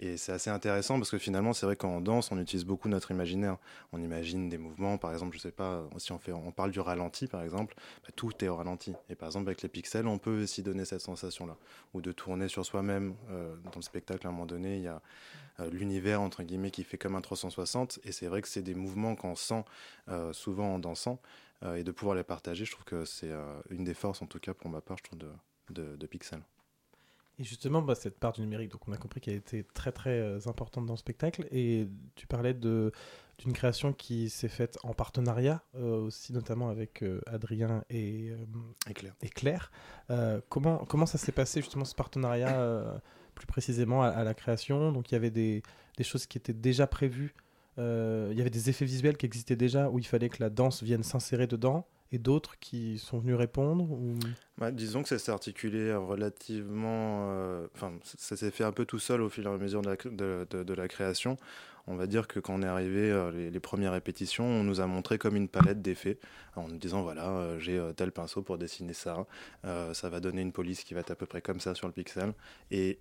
[0.00, 3.12] Et c'est assez intéressant parce que finalement, c'est vrai qu'en danse, on utilise beaucoup notre
[3.12, 3.58] imaginaire.
[3.92, 6.80] On imagine des mouvements, par exemple, je sais pas, si on, fait, on parle du
[6.80, 8.92] ralenti, par exemple, bah, tout est au ralenti.
[9.08, 11.56] Et par exemple, avec les pixels, on peut aussi donner cette sensation-là.
[11.94, 13.14] Ou de tourner sur soi-même.
[13.30, 15.00] Euh, dans le spectacle, à un moment donné, il y a
[15.60, 18.00] euh, l'univers, entre guillemets, qui fait comme un 360.
[18.02, 19.64] Et c'est vrai que c'est des mouvements qu'on sent
[20.08, 21.20] euh, souvent en dansant.
[21.64, 24.26] Euh, et de pouvoir les partager, je trouve que c'est euh, une des forces, en
[24.26, 25.18] tout cas pour ma part, je trouve,
[25.70, 26.40] de, de, Pixel.
[27.38, 30.20] Et justement, bah, cette part du numérique, donc on a compris qu'elle était très très
[30.20, 31.46] euh, importante dans le spectacle.
[31.50, 32.92] Et tu parlais de
[33.38, 38.30] d'une création qui s'est faite en partenariat aussi, notamment avec Adrien et,
[39.22, 39.72] et Claire.
[40.48, 43.02] comment, comment ça s'est passé justement ce partenariat
[43.34, 44.92] plus précisément à, la création?
[44.92, 45.64] Donc il y avait des,
[45.96, 47.34] des choses qui étaient déjà prévues
[47.78, 50.82] il y avait des effets visuels qui existaient déjà où il fallait que la danse
[50.82, 54.14] vienne s'insérer dedans et d'autres qui sont venus répondre ou...
[54.58, 57.30] Bah, disons que ça s'est articulé relativement.
[57.30, 60.74] Euh, enfin, ça s'est fait un peu tout seul au fur et à mesure de
[60.74, 61.36] la création
[61.86, 64.86] on va dire que quand on est arrivé, euh, les, premières répétitions, on nous a
[64.86, 66.18] montré comme une palette d'effets,
[66.56, 69.26] en nous disant voilà, euh, j'ai euh, tel pinceau pour dessiner ça,
[69.64, 71.92] ça va donner une police qui va être à peu près comme ça sur le
[71.92, 72.32] pixel.
[72.70, 72.98] Et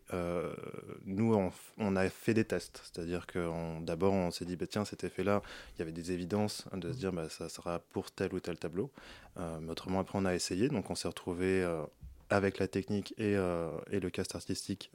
[1.05, 3.49] nous, on, a fait des tests, c'est-à-dire que
[3.81, 5.41] d'abord, on s'est dit bah, tiens, cet effet-là,
[5.75, 8.57] il y avait des évidences de se dire bah, ça sera pour tel ou tel
[8.57, 8.91] tableau.
[9.37, 11.65] mais autrement, après, on a essayé, donc on s'est retrouvé
[12.29, 13.33] avec la technique et,
[13.91, 14.91] et, le cast artistique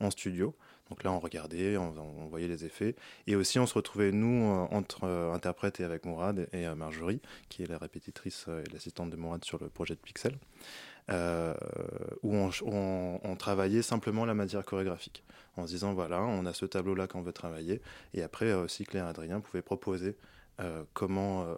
[0.00, 0.54] en studio.
[0.90, 2.94] Donc là, on regardait, on, voyait les effets.
[3.26, 6.74] Et aussi, on se retrouvait, nous, euh, entre euh, interprètes et avec Mourad et, euh,
[6.74, 10.36] Marjorie, qui est la répétitrice et l'assistante de Mourad sur le projet de Pixel,
[12.22, 15.22] où on, travaillait simplement la matière chorégraphique,
[15.56, 17.80] en se disant, voilà, on a ce tableau-là qu'on veut travailler.
[18.14, 20.16] Et après, aussi, Claire et Adrien pouvaient proposer
[20.60, 21.54] euh, comment euh,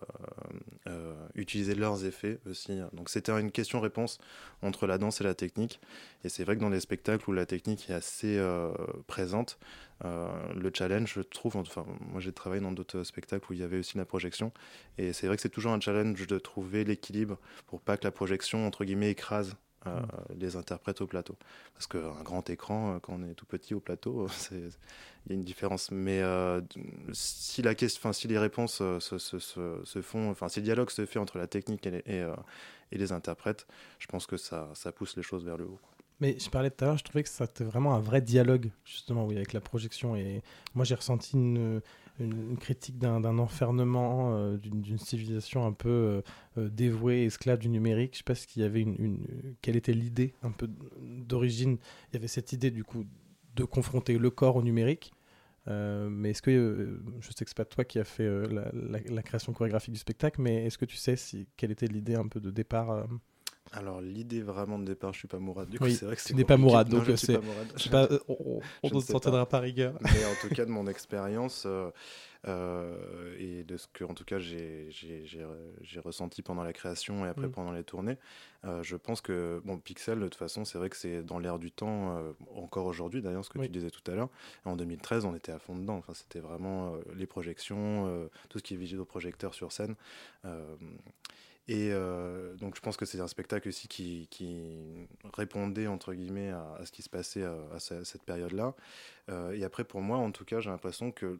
[0.88, 2.78] euh, utiliser leurs effets aussi.
[2.92, 4.18] Donc c'était une question-réponse
[4.60, 5.80] entre la danse et la technique.
[6.22, 8.38] Et c'est vrai que dans les spectacles où la technique est assez
[9.06, 9.58] présente,
[10.02, 13.78] le challenge, je trouve, enfin moi j'ai travaillé dans d'autres spectacles où il y avait
[13.78, 14.52] aussi la projection.
[14.98, 18.10] Et c'est vrai que c'est toujours un challenge de trouver l'équilibre pour pas que la
[18.10, 20.38] projection, entre guillemets, écrase mm.
[20.38, 21.36] les interprètes au plateau.
[21.74, 24.26] Parce qu'un grand écran, quand on est tout petit au plateau,
[25.26, 25.90] il y a une différence.
[25.90, 26.60] Mais euh,
[27.12, 30.90] si, la question, si les réponses euh, se, se, se, font, enfin, si le dialogue
[30.90, 32.34] se fait entre la technique et les, et, euh,
[32.92, 33.66] les interprètes,
[33.98, 35.80] je pense que ça, ça, pousse les choses vers le haut.
[36.20, 39.24] Mais je parlais tout à l'heure, je trouvais que c'était vraiment un vrai dialogue, justement,
[39.24, 40.16] oui, avec la projection.
[40.16, 40.42] Et
[40.74, 41.80] moi, j'ai ressenti une,
[42.20, 46.22] une, critique d'un enfermement, d'une civilisation un peu
[46.56, 48.12] dévouée, esclave du numérique.
[48.14, 49.26] Je sais pas ce qu'il y avait une,
[49.62, 50.68] quelle était l'idée un peu
[51.00, 51.78] d'origine.
[52.10, 53.04] Il y avait cette idée, du coup,
[53.56, 55.12] de confronter le corps au numérique.
[55.68, 58.70] Euh, mais est-ce que, euh, je sais que c'est pas toi qui as fait euh,
[58.72, 62.28] la, création chorégraphique du spectacle, mais est-ce que tu sais si, quelle était l'idée un
[62.28, 63.06] peu de départ
[63.72, 65.68] alors l'idée vraiment de départ, je suis pas Mourad.
[65.68, 67.38] Du coup, c'est vrai que tu n'es pas Mourad, donc c'est.
[68.28, 69.94] on, on, s'en tiendra par rigueur.
[70.02, 71.66] Mais en tout cas, de mon expérience,
[72.48, 74.88] euh, et de ce que, en tout cas, j'ai
[76.02, 77.52] ressenti pendant la création et après mm.
[77.52, 78.16] pendant les tournées.
[78.64, 81.58] Euh, je pense que, bon, Pixel, de toute façon, c'est vrai que c'est dans l'air
[81.58, 84.30] du temps, euh, encore aujourd'hui d'ailleurs, ce que tu disais tout à l'heure.
[84.64, 85.96] En 2013, on était à fond dedans.
[85.96, 89.94] Enfin, c'était vraiment les projections, tout ce qui est vidéoprojecteur sur scène.
[91.72, 91.92] Et
[92.58, 94.28] donc je pense que c'est un spectacle aussi qui,
[95.34, 98.74] répondait entre guillemets à, ce qui se passait à, à cette période-là.
[99.52, 101.38] et après pour moi en tout cas j'ai l'impression que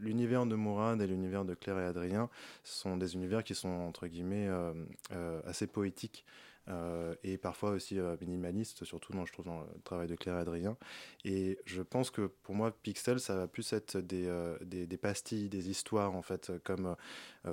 [0.00, 2.28] l'univers de Mourad et l'univers de Claire et Adrien
[2.64, 4.72] sont des univers qui sont entre guillemets euh,
[5.12, 6.24] euh, assez poétiques
[6.68, 10.36] euh, et parfois aussi euh, minimaliste, surtout dans, je trouve, dans le travail de Claire
[10.36, 10.76] et Adrien.
[11.24, 14.96] Et je pense que pour moi, Pixel, ça va plus être des, euh, des, des
[14.96, 16.96] pastilles, des histoires, en fait, comme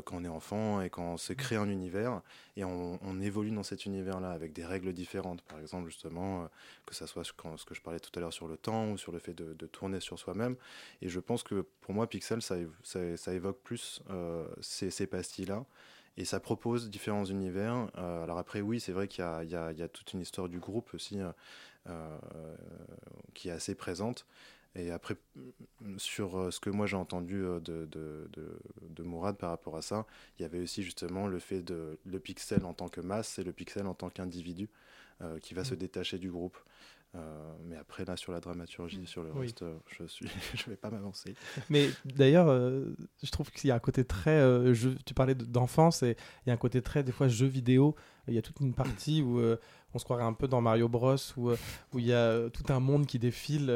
[0.05, 2.21] quand on est enfant et quand on se crée un univers
[2.57, 5.41] et on, on évolue dans cet univers-là avec des règles différentes.
[5.43, 6.49] Par exemple, justement,
[6.85, 9.11] que ça soit ce que je parlais tout à l'heure sur le temps ou sur
[9.11, 10.55] le fait de, de tourner sur soi-même.
[11.01, 14.01] Et je pense que pour moi, Pixel, ça, ça, ça évoque plus
[14.61, 15.63] ces, ces pastilles-là.
[16.17, 17.89] Et ça propose différents univers.
[17.97, 20.59] Euh, alors après, oui, c'est vrai qu'il y, y, y, a toute une histoire du
[20.59, 21.31] groupe aussi euh,
[21.89, 22.17] euh,
[23.33, 24.25] qui est assez présente.
[24.75, 25.15] Et après,
[25.97, 30.07] sur ce que moi j'ai entendu de, de, de, de, Mourad par rapport à ça,
[30.37, 33.43] il y avait aussi justement le fait de le pixel en tant que masse et
[33.43, 34.69] le pixel en tant qu'individu
[35.41, 35.65] qui va mmh.
[35.65, 36.57] se détacher du groupe.
[37.15, 39.07] Euh, mais après, là, sur la dramaturgie, mm.
[39.07, 40.07] sur le reste, euh, je ne
[40.55, 41.35] je vais pas m'avancer.
[41.69, 44.41] Mais d'ailleurs, euh, je trouve qu'il y a un côté très.
[45.05, 47.95] tu parlais d'enfance, et il y a un côté très, des fois, jeu vidéo.
[48.27, 49.41] Il y a toute une partie où
[49.93, 52.79] on se croirait un peu dans Mario Bros, où, où il y a tout un
[52.79, 53.67] monde qui défile,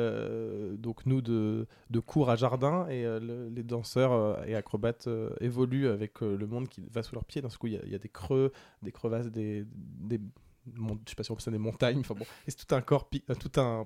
[0.80, 5.10] donc nous, de, de cours à jardin, et les danseurs et acrobates
[5.42, 7.42] évoluent avec le monde qui va sous leurs pieds.
[7.42, 10.22] Dans ce coup, il y, a, il y a des creux, des crevasses, des, des
[10.76, 13.36] je sais pas si on peut des montagnes, enfin bon, c'est tout un corps, euh,
[13.36, 13.86] tout un,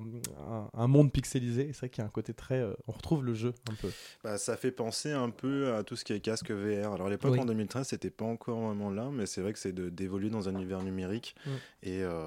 [0.73, 1.71] un, monde pixelisé.
[1.73, 3.89] C'est vrai qu'il y a un côté très, euh, on retrouve le jeu un peu.
[4.23, 6.93] Bah, ça fait penser un peu à tout ce qui est casque VR.
[6.93, 9.73] Alors à l'époque en 2013, c'était pas encore vraiment là, mais c'est vrai que c'est
[9.73, 11.35] d'évoluer dans un univers numérique
[11.83, 12.25] et, euh,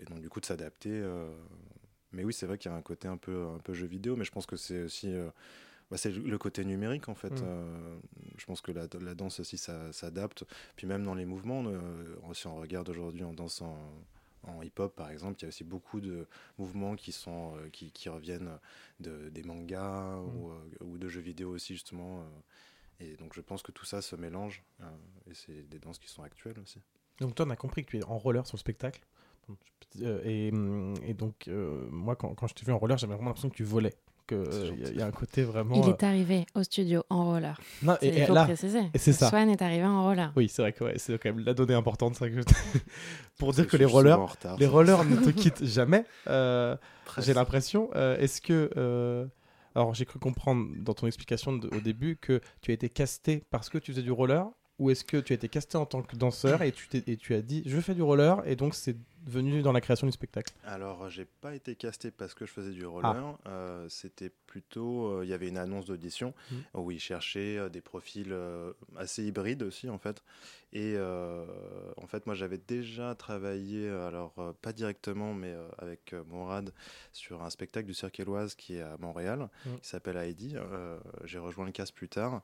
[0.00, 1.02] et, donc du coup de s'adapter.
[2.12, 4.16] Mais oui, c'est vrai qu'il y a un côté un peu, un peu jeu vidéo,
[4.16, 5.12] mais je pense que c'est aussi
[5.90, 7.30] bah, c'est le côté numérique en fait.
[7.30, 7.44] Mm.
[7.44, 7.98] Euh,
[8.36, 10.44] je pense que la, la danse aussi s'adapte.
[10.76, 13.78] Puis même dans les mouvements, euh, si on regarde aujourd'hui en danse en,
[14.44, 16.26] en hip-hop, par exemple, il y a aussi beaucoup de
[16.58, 18.58] mouvements qui, sont, qui, qui, reviennent
[19.00, 20.36] de, des mangas mm.
[20.36, 22.24] ou, ou, de jeux vidéo aussi, justement.
[23.00, 24.64] et donc je pense que tout ça se mélange,
[25.30, 26.80] et c'est des danses qui sont actuelles aussi.
[27.20, 29.00] Donc toi, on a compris que tu es en roller sur le spectacle.
[30.00, 30.48] Et,
[31.02, 31.48] et, donc,
[31.90, 33.94] moi, quand, quand je t'ai vu en roller, j'avais vraiment l'impression que tu volais
[34.26, 34.44] qu'il
[34.90, 35.82] il y, a un côté vraiment.
[35.82, 37.58] Il est euh, arrivé au studio en roller.
[37.82, 38.82] Non, et, il faut préciser.
[38.94, 39.28] Et c'est ça.
[39.28, 40.32] Swan est arrivé en roller.
[40.36, 42.14] Oui, c'est vrai que c'est quand même la donnée importante.
[42.16, 42.40] Ça, que
[43.38, 46.04] Pour dire que les rollers, les rollers ne te quittent jamais.
[46.28, 46.76] Euh,
[47.18, 47.90] j'ai l'impression.
[47.94, 49.28] Euh, est-ce que.
[49.74, 53.68] Alors, j'ai cru comprendre dans ton explication au début que tu as été casté parce
[53.68, 54.46] que tu faisais du roller
[54.78, 57.34] ou est-ce que tu as été casté en tant que danseur et tu, et tu
[57.34, 58.96] as dit je fais du roller et donc c'est
[59.26, 62.70] venu dans la création du spectacle Alors, j'ai pas été casté parce que je faisais
[62.70, 63.36] du roller.
[63.44, 63.48] Ah.
[63.48, 66.56] Euh, c'était plutôt, euh, il y avait une annonce d'audition mmh.
[66.74, 68.34] où ils cherchaient euh, des profils
[68.96, 70.22] assez hybrides aussi en fait.
[70.72, 76.72] Et en fait, moi, j'avais déjà travaillé, alors pas directement, mais avec Mourad
[77.12, 79.70] sur un spectacle du Cirque Éloise qui est à Montréal, mmh.
[79.80, 80.54] qui s'appelle Heidi.
[81.24, 82.42] j'ai rejoint le cast plus tard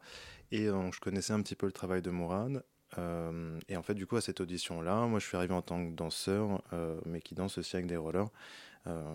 [0.51, 2.65] et je connaissais un petit peu le travail de Mourad.
[2.99, 5.85] Euh, et en fait, du coup, à cette audition-là, moi, je suis arrivé en tant
[5.85, 8.29] que danseur, euh, mais qui danse aussi avec des rollers.
[8.87, 9.15] Euh,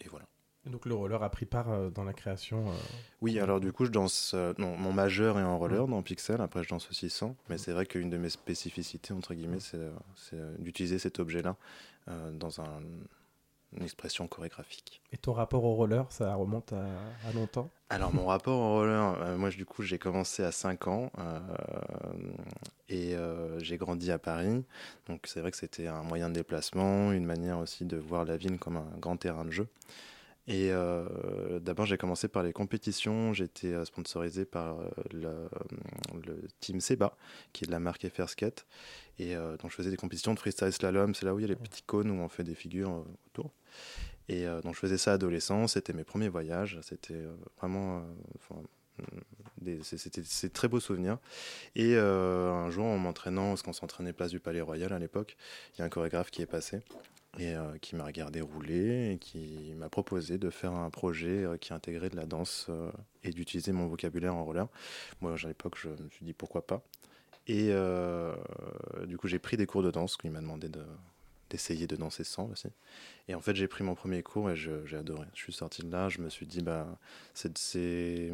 [0.00, 0.26] et voilà.
[0.66, 2.64] Et donc, le roller a pris part dans la création
[3.20, 4.34] Oui, alors du coup, je danse.
[4.58, 6.40] non, mon majeur est en roller dans Pixel.
[6.40, 7.36] Après, je danse aussi sans.
[7.48, 11.56] Mais c'est vrai qu'une de mes spécificités, entre guillemets, c'est d'utiliser cet objet-là
[12.32, 12.80] dans un,
[13.72, 15.02] une expression chorégraphique.
[15.12, 17.70] Et ton rapport au roller, ça remonte à, longtemps?
[17.88, 21.38] Alors mon rapport au roller, euh, moi du coup j'ai commencé à 5 ans euh,
[22.88, 24.64] et euh, j'ai grandi à Paris.
[25.08, 28.36] Donc c'est vrai que c'était un moyen de déplacement, une manière aussi de voir la
[28.36, 29.68] ville comme un grand terrain de jeu.
[30.48, 30.70] Et
[31.60, 33.32] d'abord, j'ai commencé par les compétitions.
[33.32, 34.78] J'étais sponsorisé par
[35.12, 35.48] le,
[36.24, 37.16] le, team Seba,
[37.52, 38.64] qui est de la marque FR Skate.
[39.18, 41.16] Et donc, je faisais des compétitions de freestyle slalom.
[41.16, 43.50] C'est là où il y a les petits cônes où on fait des figures autour.
[44.28, 48.02] Et euh, donc je faisais ça adolescent, c'était mes premiers voyages, c'était euh, vraiment
[48.50, 51.18] euh, c'était c'est très beaux souvenirs.
[51.74, 55.36] Et un jour, en m'entraînant, parce qu'on s'entraînait place du Palais Royal à l'époque,
[55.74, 56.80] il y a un chorégraphe qui est passé
[57.38, 62.08] et qui m'a regardé rouler et qui m'a proposé de faire un projet qui intégrait
[62.08, 62.70] de la danse
[63.22, 64.68] et d'utiliser mon vocabulaire en roller.
[65.20, 66.82] Moi, à l'époque, je me suis dit pourquoi pas.
[67.46, 67.72] Et
[69.06, 70.82] du coup, j'ai pris des cours de danse, qu'il m'a demandé de,
[71.50, 72.68] d'essayer de danser sans aussi.
[73.28, 75.26] Et en fait, j'ai pris mon premier cours et j'ai adoré.
[75.34, 76.98] Je suis sorti de là, je me suis dit, bah,
[77.34, 78.30] c'est,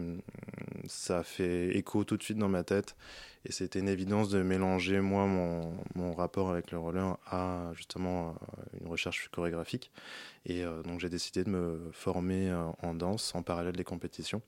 [0.87, 2.97] ça a fait écho tout de suite dans ma tête.
[3.45, 8.31] Et c'était une évidence de mélanger, moi, mon, mon, rapport avec le roller à justement
[8.31, 9.91] euh, une recherche chorégraphique.
[10.47, 14.43] Et euh, donc, j'ai décidé de me former euh, en danse en parallèle des compétitions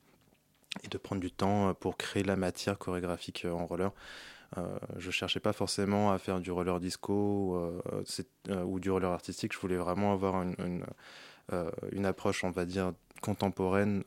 [0.84, 3.92] et de prendre du temps pour créer la matière chorégraphique en roller.
[4.56, 8.04] Euh, je cherchais pas forcément à faire du roller disco euh,
[8.48, 9.52] euh, ou du roller artistique.
[9.52, 10.84] Je voulais vraiment avoir une,
[11.92, 14.04] une, approche, on va dire, contemporaine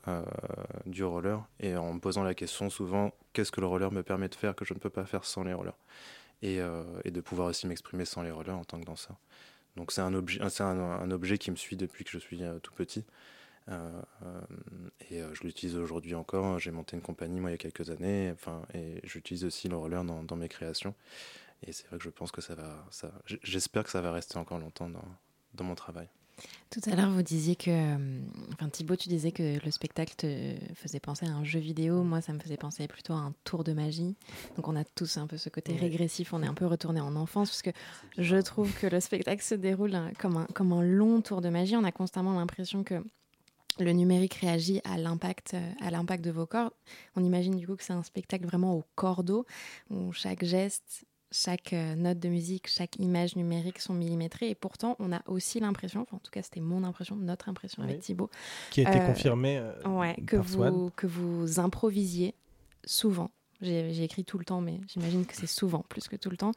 [0.86, 4.30] du roller et en me posant la question souvent qu'est-ce que le roller me permet
[4.30, 5.78] de faire que je ne peux pas faire sans les rollers?
[6.44, 9.18] Et, de pouvoir aussi m'exprimer sans les rollers en tant que danseur.
[9.76, 10.14] Donc c'est un,
[11.12, 13.06] objet qui me suit depuis que je suis tout petit.
[13.70, 14.42] Euh, euh,
[15.10, 16.60] et euh, je l'utilise aujourd'hui encore.
[16.60, 18.32] J'ai monté une compagnie moi il y a quelques années.
[18.34, 20.94] Enfin, et j'utilise aussi le roller dans, dans mes créations.
[21.64, 22.86] Et c'est vrai que je pense que ça va.
[22.92, 23.12] Ça,
[23.44, 25.06] j'espère que ça va rester encore longtemps dans,
[25.54, 26.08] dans mon travail.
[26.70, 27.96] Tout à l'heure, vous disiez que.
[28.54, 32.04] Enfin, Thibaut, tu disais que le spectacle te faisait penser à un jeu vidéo.
[32.04, 34.16] Moi, ça me faisait penser plutôt à un tour de magie.
[34.56, 36.34] Donc, on a tous un peu ce côté régressif.
[36.34, 37.72] On est un peu retourné en enfance, parce que
[38.18, 41.50] je trouve que le spectacle se déroule hein, comme un, comme un long tour de
[41.50, 41.76] magie.
[41.76, 43.04] On a constamment l'impression que
[43.84, 46.72] le numérique réagit à l'impact, euh, à l'impact de vos corps.
[47.16, 49.46] On imagine du coup que c'est un spectacle vraiment au cordeau,
[49.90, 54.50] où chaque geste, chaque euh, note de musique, chaque image numérique sont millimétrées.
[54.50, 58.00] Et pourtant, on a aussi l'impression, en tout cas c'était mon impression, notre impression avec
[58.00, 58.30] Thibaut.
[58.72, 59.62] Qui a été euh, confirmée.
[59.86, 62.36] ouais, que, vous, que vous improvisiez
[62.86, 63.30] souvent
[63.62, 66.52] j'ai écrit tout le temps, mais j'imagine que c'est souvent, plus que tout le temps.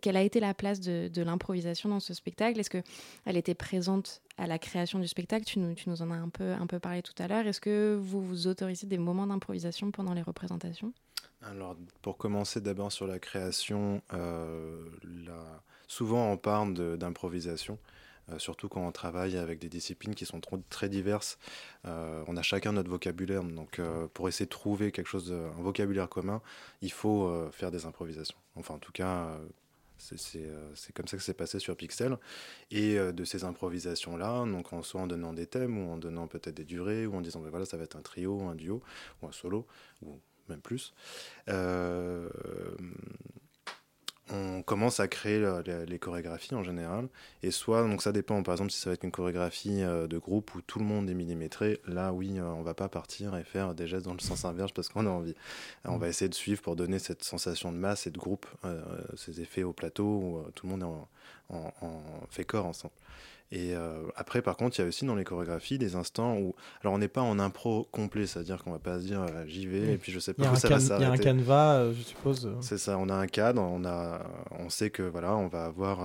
[0.00, 2.60] Quelle a été la place de, l'improvisation dans ce spectacle?
[2.60, 5.44] Est-ce qu'elle était présente à la création du spectacle?
[5.44, 7.46] Tu nous, en as un peu, un peu parlé tout à l'heure.
[7.46, 10.92] Est-ce que vous vous autorisez des moments d'improvisation pendant les représentations?
[11.42, 14.86] Alors, pour commencer d'abord sur la création, euh,
[15.88, 17.78] souvent on parle d'improvisation.
[18.30, 21.38] Euh, surtout quand on travaille avec des disciplines qui sont très diverses.
[21.86, 25.62] Euh, on a chacun notre vocabulaire, donc euh, pour essayer de trouver quelque chose, un
[25.62, 26.40] vocabulaire commun,
[26.80, 28.36] il faut faire des improvisations.
[28.56, 29.38] Enfin, en tout cas,
[29.98, 32.16] c'est comme ça que c'est passé sur Pixel.
[32.70, 36.56] Et de ces improvisations-là, donc en soit en donnant des thèmes, ou en donnant peut-être
[36.56, 38.82] des durées, ou en disant, ben voilà, ça va être un trio, un duo,
[39.22, 39.66] ou un solo,
[40.02, 40.18] ou
[40.48, 40.92] même plus
[44.32, 45.44] on commence à créer
[45.86, 47.08] les, chorégraphies en général.
[47.42, 50.18] Et soit, donc ça dépend, par exemple, si ça va être une chorégraphie euh, de
[50.18, 53.44] groupe où tout le monde est millimétré, là, oui, euh, on va pas partir et
[53.44, 55.34] faire des gestes dans le sens inverse parce qu'on a envie.
[55.84, 58.46] on va essayer de suivre pour donner cette sensation de masse et de groupe,
[59.16, 61.90] ces effets au plateau où tout le monde est en,
[62.30, 62.94] fait corps ensemble.
[63.54, 66.54] Et euh, après, par contre, il y a aussi dans les chorégraphies des instants où.
[66.80, 69.66] Alors, on n'est pas en impro complet, c'est-à-dire qu'on va pas se dire euh, j'y
[69.66, 71.04] vais et puis je sais pas où ça va s'arrêter.
[71.04, 72.50] Il y a un canevas, euh, je suppose.
[72.62, 74.22] C'est ça, on a un cadre, on, a,
[74.58, 76.00] on sait que voilà, on va avoir,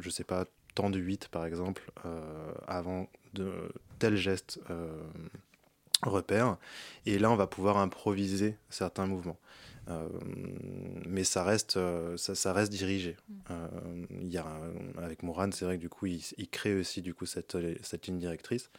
[0.00, 1.92] je sais pas, tant de 8 par exemple,
[2.66, 3.52] avant de
[4.00, 4.58] tel geste
[6.02, 6.56] repère.
[7.06, 9.38] Et là, on va pouvoir improviser certains mouvements.
[9.88, 10.08] Euh,
[11.06, 13.16] mais ça reste, euh, ça, reste dirigé.
[13.28, 13.34] Mm.
[13.50, 14.46] Euh, il y a,
[14.98, 18.18] avec Moran, c'est vrai que du coup, il, crée aussi du coup cette, cette ligne
[18.18, 18.70] directrice.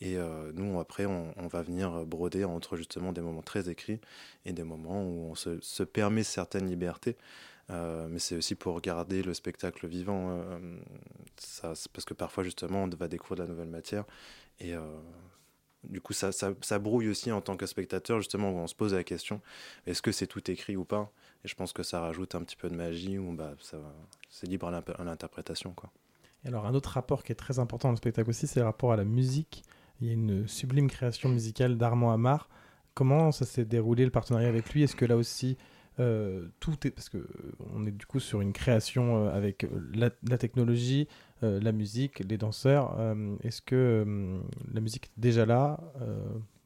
[0.00, 0.16] Et
[0.54, 4.00] nous, après, on, va venir broder entre justement des moments très écrits
[4.44, 7.16] et des moments où on se, permet certaines libertés.
[7.68, 10.44] mais c'est aussi pour garder le spectacle vivant.
[11.36, 14.04] ça, parce que parfois, justement, on va découvrir de la nouvelle matière.
[14.58, 14.74] Et
[15.84, 18.94] du coup, ça, ça, brouille aussi en tant que spectateur, justement, où on se pose
[18.94, 19.40] la question
[19.86, 21.10] est-ce que c'est tout écrit ou pas?
[21.44, 23.54] Et je pense que ça rajoute un petit peu de magie, ou bah,
[24.30, 25.72] c'est libre à l'interprétation.
[25.72, 25.90] Quoi.
[26.44, 28.66] Et alors, un autre rapport qui est très important dans le spectacle aussi, c'est le
[28.66, 29.64] rapport à la musique.
[30.00, 32.48] Il y a une sublime création musicale d'Armand Amar.
[32.94, 34.82] Comment ça s'est déroulé le partenariat avec lui?
[34.82, 35.56] Est-ce que là aussi,
[36.00, 37.28] euh, tout est parce que
[37.74, 41.06] on est du coup sur une création euh, avec la, technologie,
[41.42, 42.96] euh, la musique, les danseurs.
[42.98, 44.40] Euh, est-ce que euh,
[44.72, 45.78] la musique est déjà là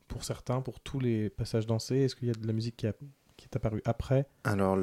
[0.09, 1.97] pour certains, pour tous les passages dansés?
[1.97, 2.87] Est-ce qu'il y a de la musique qui,
[3.47, 4.77] est apparue après Alors,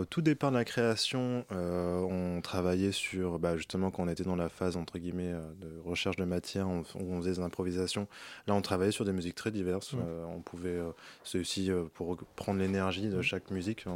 [0.00, 4.36] au tout départ de la création, on travaillait sur, bah, justement, quand on était dans
[4.36, 8.08] la phase, entre guillemets, de recherche de matière, où on faisait des improvisations.
[8.46, 9.94] Là, on travaillait sur des musiques très diverses.
[10.28, 10.78] on pouvait,
[11.24, 13.86] c'est aussi pour prendre l'énergie de chaque musique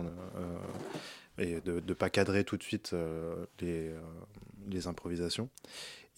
[1.39, 2.95] et de ne pas cadrer tout de suite
[3.61, 3.93] les,
[4.69, 5.49] les improvisations.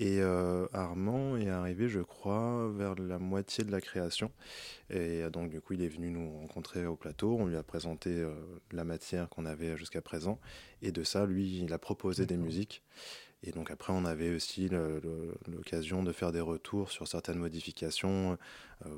[0.01, 4.32] Et euh, Armand est arrivé, je crois, vers la moitié de la création.
[4.90, 7.36] Et euh, donc, du coup, il est venu nous rencontrer au plateau.
[7.38, 8.34] On lui a présenté euh,
[8.72, 10.40] la matière qu'on avait jusqu'à présent.
[10.82, 12.82] Et de ça, lui, il a proposé des musiques.
[13.45, 14.70] Et donc, après, on avait aussi
[15.47, 18.38] l'occasion de faire des retours sur certaines modifications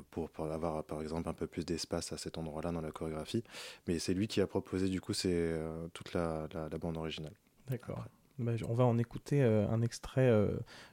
[0.09, 3.43] pour, avoir, par exemple, un peu plus d'espace à cet endroit-là dans la chorégraphie.
[3.89, 5.53] Mais c'est lui qui a proposé, du coup, c'est
[5.91, 7.33] toute la, la bande originale.
[7.67, 8.05] D'accord.
[8.39, 10.51] Bah, on va en écouter euh, un extrait euh,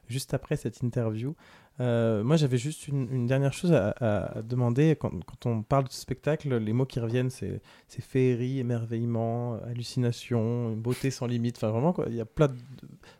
[0.09, 1.35] juste après cette interview.
[1.79, 4.97] Euh, moi, j'avais juste une, dernière chose à, demander.
[4.97, 5.13] Quand,
[5.45, 11.57] on parle de spectacle, les mots qui reviennent, c'est féerie, émerveillement, hallucination, beauté sans limite.
[11.57, 12.55] Enfin, vraiment, il y a plein de.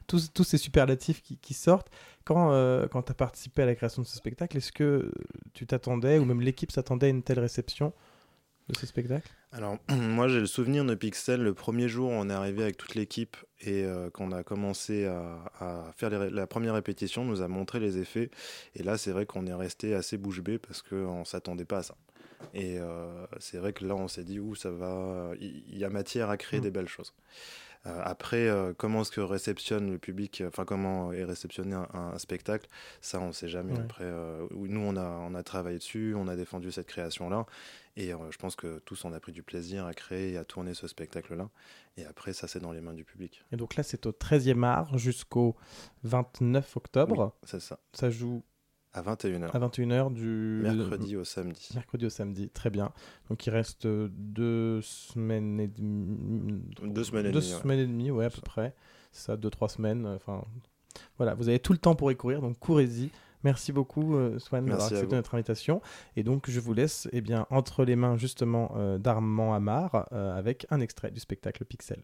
[0.07, 1.91] Tous, ces superlatifs qui, sortent.
[2.25, 2.51] Quand
[2.89, 5.13] tu as participé à la création de ce spectacle, est-ce que
[5.53, 7.93] tu t'attendais, ou même l'équipe s'attendait à une telle réception
[8.69, 9.29] de ce spectacle?
[9.55, 12.97] Alors, moi j'ai le souvenir de Pixel, le premier jour on est arrivé avec toute
[12.97, 17.79] l'équipe et euh, qu'on a commencé à, faire la première répétition, on nous a montré
[17.79, 18.31] les effets.
[18.75, 21.79] Et là, c'est vrai qu'on est resté assez bouche bée parce qu'on ne s'attendait pas
[21.79, 21.95] à ça.
[22.53, 25.89] Et euh, c'est vrai que là, on s'est dit, où ça va, il y, a
[25.89, 26.65] matière à créer mm.
[26.65, 27.15] des belles choses.
[27.87, 32.69] Euh, après, comment est-ce que réceptionne le public, enfin comment est réceptionné un, spectacle,
[33.01, 33.79] ça on ne sait jamais.
[33.79, 34.11] Après,
[34.51, 37.47] nous on a, on a travaillé dessus, on a défendu cette création-là,
[37.97, 40.45] et euh, je pense que tous on a pris du plaisir à créer et à
[40.45, 41.49] tourner ce spectacle-là.
[41.97, 43.45] Et après, ça, c'est dans les mains du public.
[43.53, 45.55] Et donc là, c'est au 13e art jusqu'au
[46.03, 47.37] 29 octobre.
[47.45, 47.79] c'est ça.
[47.93, 48.43] Ça joue
[48.95, 49.51] à 21h.
[49.53, 51.71] À 21h du mercredi au samedi.
[51.75, 52.93] Mercredi au samedi, très bien.
[53.29, 56.63] Donc il reste deux semaines et demie.
[56.83, 57.53] Deux semaines et deux demie.
[57.53, 58.75] semaines et demie, ouais, à peu près.
[59.13, 60.07] Ça, deux, trois semaines.
[60.07, 60.45] Enfin,
[61.19, 63.11] voilà, vous avez tout le temps pour y courir, donc courez-y.
[63.45, 65.83] Merci beaucoup, euh, Swan, d'avoir accepté notre invitation.
[66.17, 70.35] Et donc, je vous laisse eh bien, entre les mains justement euh, d'Armand Amar euh,
[70.35, 72.03] avec un extrait du spectacle Pixel.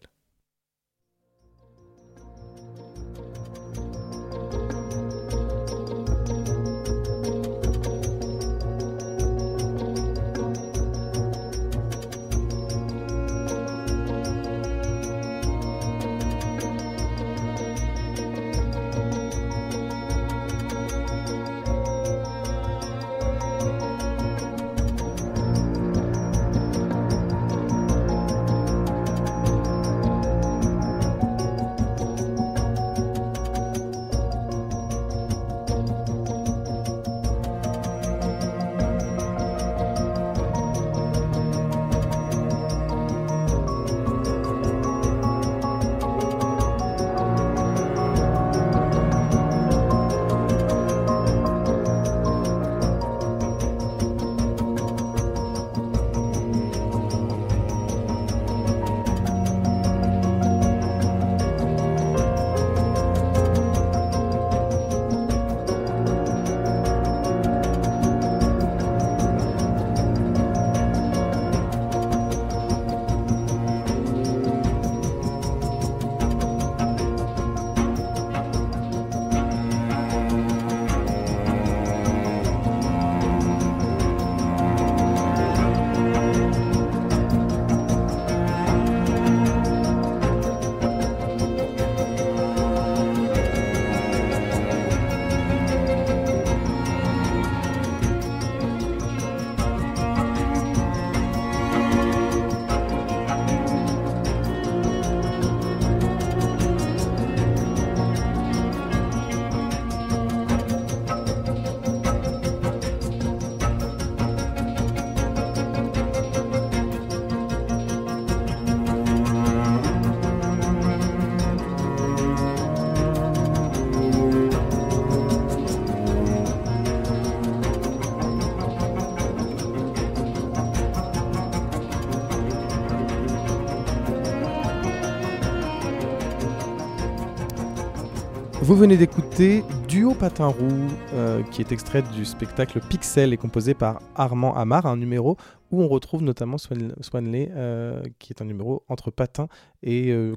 [138.63, 143.73] Vous venez d'écouter Duo Patin Roux, euh, qui est extrait du spectacle Pixel et composé
[143.73, 145.35] par Armand Amar, un numéro
[145.71, 149.47] où on retrouve notamment Swanley, euh, qui est un numéro entre patin
[149.81, 150.35] et euh,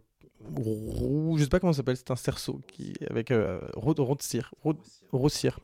[0.56, 4.52] roux, je sais pas comment ça s'appelle, c'est un cerceau qui avec euh, roussir,
[5.12, 5.58] roussir.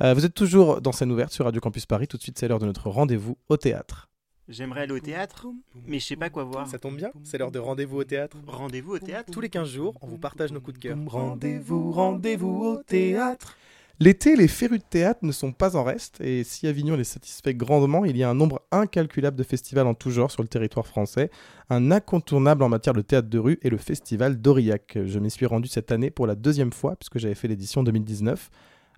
[0.00, 2.06] vous êtes toujours dans scène ouverte sur Radio Campus Paris.
[2.06, 4.07] Tout de suite, c'est l'heure de notre rendez-vous au théâtre.
[4.48, 5.46] J'aimerais aller au théâtre,
[5.86, 6.66] mais je sais pas quoi voir.
[6.66, 8.38] Ça tombe bien, c'est l'heure de rendez-vous au théâtre.
[8.46, 10.96] Rendez-vous au théâtre Tous les 15 jours, on vous partage nos coups de cœur.
[11.06, 13.58] Rendez-vous, rendez-vous au théâtre.
[14.00, 17.52] L'été, les férus de théâtre ne sont pas en reste, et si Avignon les satisfait
[17.52, 20.86] grandement, il y a un nombre incalculable de festivals en tout genre sur le territoire
[20.86, 21.30] français.
[21.68, 24.98] Un incontournable en matière de théâtre de rue est le festival d'Aurillac.
[25.04, 28.50] Je m'y suis rendu cette année pour la deuxième fois, puisque j'avais fait l'édition 2019.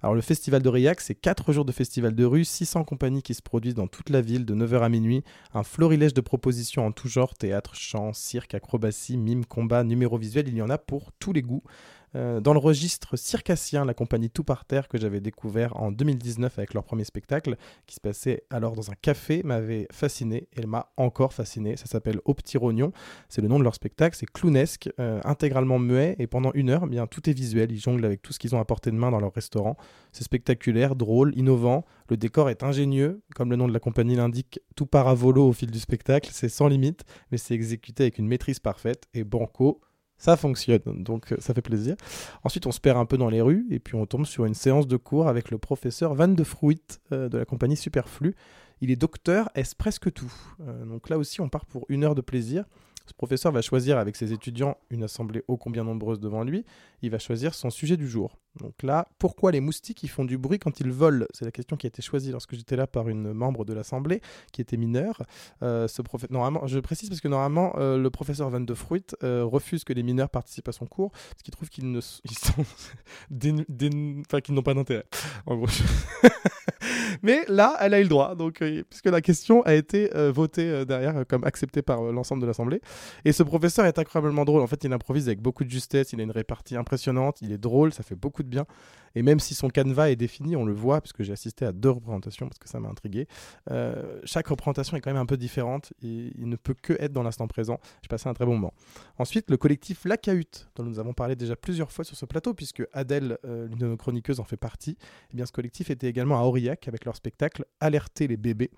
[0.03, 3.43] Alors le festival d'Aurillac, c'est 4 jours de festival de rue, 600 compagnies qui se
[3.43, 5.23] produisent dans toute la ville de 9h à minuit,
[5.53, 10.49] un florilège de propositions en tout genre, théâtre, chant, cirque, acrobatie, mime, combat, numéro visuel,
[10.49, 11.63] il y en a pour tous les goûts.
[12.17, 16.59] Euh, dans le registre circassien, la compagnie Tout par Terre que j'avais découvert en 2019
[16.59, 17.57] avec leur premier spectacle,
[17.87, 21.77] qui se passait alors dans un café, m'avait fasciné elle m'a encore fasciné.
[21.77, 22.93] Ça s'appelle Au Petit Rognon,
[23.29, 26.83] c'est le nom de leur spectacle, c'est clownesque, euh, intégralement muet et pendant une heure,
[26.85, 27.71] eh bien tout est visuel.
[27.73, 29.77] Ils jonglent avec tout ce qu'ils ont à portée de main dans leur restaurant.
[30.13, 31.85] C'est spectaculaire, drôle, innovant.
[32.09, 35.71] Le décor est ingénieux, comme le nom de la compagnie l'indique, tout part au fil
[35.71, 36.31] du spectacle.
[36.33, 39.81] C'est sans limite, mais c'est exécuté avec une maîtrise parfaite et banco
[40.21, 41.97] ça fonctionne, donc euh, ça fait plaisir.
[42.45, 44.55] Ensuite, on se perd un peu dans les rues et puis on tombe sur une
[44.55, 48.37] séance de cours avec le professeur Van de Fruit euh, de la compagnie Superflu.
[48.83, 50.33] Il est docteur, est-ce presque tout?
[50.61, 52.67] Euh, Donc là aussi, on part pour une heure de plaisir.
[53.07, 56.67] Ce professeur va choisir avec ses étudiants une assemblée ô combien nombreuse devant lui.
[57.01, 58.39] Il va choisir son sujet du jour.
[58.59, 61.27] Donc là, pourquoi les moustiques ils font du bruit quand ils volent?
[61.33, 64.21] C'est la question qui a été choisie lorsque j'étais là par une membre de l'assemblée
[64.53, 65.23] qui était mineure.
[65.63, 69.45] Euh, ce normalement, je précise parce que normalement euh, le professeur Van de Fruit euh,
[69.45, 72.25] refuse que les mineurs participent à son cours parce qu'il trouve qu'ils ne sont
[74.41, 75.05] qu'ils n'ont pas d'intérêt.
[75.47, 75.67] En gros.
[77.23, 81.27] Mais là, elle a eu le droit, donc puisque la question a été votée derrière
[81.29, 82.81] comme acceptée par l'ensemble de l'assemblée.
[83.25, 84.63] Et ce professeur est incroyablement drôle.
[84.63, 87.59] En fait, il improvise avec beaucoup de justesse, il a une répartie impressionnante, il est
[87.59, 88.67] drôle, ça fait beaucoup bien.
[89.15, 91.91] Et même si son canevas est défini, on le voit, puisque j'ai assisté à deux
[91.91, 93.27] représentations, parce que ça m'a intrigué.
[93.71, 97.13] Euh, chaque représentation est quand même un peu différente, et il ne peut que être
[97.13, 97.81] dans l'instant présent.
[98.03, 98.75] J'ai passé un très bon moment.
[99.19, 102.55] Ensuite, le collectif La Cahute, dont nous avons parlé déjà plusieurs fois sur ce plateau,
[102.55, 104.97] puisque Adèle, euh, l'une de nos chroniqueuses, en fait partie.
[105.33, 108.71] Eh bien, ce collectif était également à Aurillac avec leur spectacle Alerter les bébés.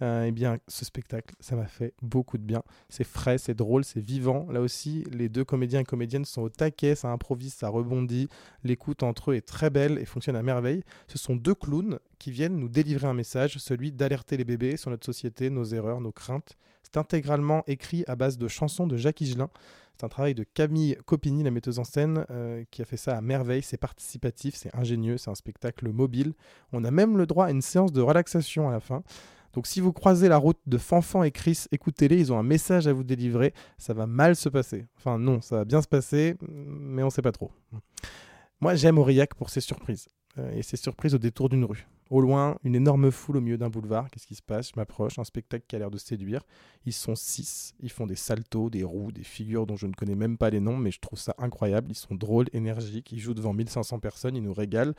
[0.00, 2.62] Euh, eh bien, ce spectacle, ça m'a fait beaucoup de bien.
[2.88, 4.46] C'est frais, c'est drôle, c'est vivant.
[4.50, 8.28] Là aussi, les deux comédiens et comédiennes sont au taquet, ça improvise, ça rebondit.
[8.62, 10.84] L'écoute entre eux est très belle et fonctionne à merveille.
[11.08, 14.90] Ce sont deux clowns qui viennent nous délivrer un message, celui d'alerter les bébés sur
[14.90, 16.56] notre société, nos erreurs, nos craintes.
[16.84, 19.50] C'est intégralement écrit à base de chansons de Jacques Higelin.
[19.98, 23.16] C'est un travail de Camille Copini, la metteuse en scène, euh, qui a fait ça
[23.16, 23.62] à merveille.
[23.62, 26.34] C'est participatif, c'est ingénieux, c'est un spectacle mobile.
[26.72, 29.02] On a même le droit à une séance de relaxation à la fin.
[29.52, 32.86] Donc si vous croisez la route de Fanfan et Chris, écoutez-les, ils ont un message
[32.86, 33.54] à vous délivrer.
[33.76, 34.86] Ça va mal se passer.
[34.96, 37.50] Enfin non, ça va bien se passer, mais on ne sait pas trop.
[38.60, 40.08] Moi j'aime Aurillac pour ses surprises.
[40.38, 41.86] Euh, et ses surprises au détour d'une rue.
[42.10, 44.10] Au loin, une énorme foule au milieu d'un boulevard.
[44.10, 44.70] Qu'est-ce qui se passe?
[44.70, 46.42] Je m'approche, un spectacle qui a l'air de séduire.
[46.86, 50.14] Ils sont six, ils font des saltos, des roues, des figures dont je ne connais
[50.14, 51.90] même pas les noms, mais je trouve ça incroyable.
[51.90, 54.94] Ils sont drôles, énergiques, ils jouent devant 1500 personnes, ils nous régalent.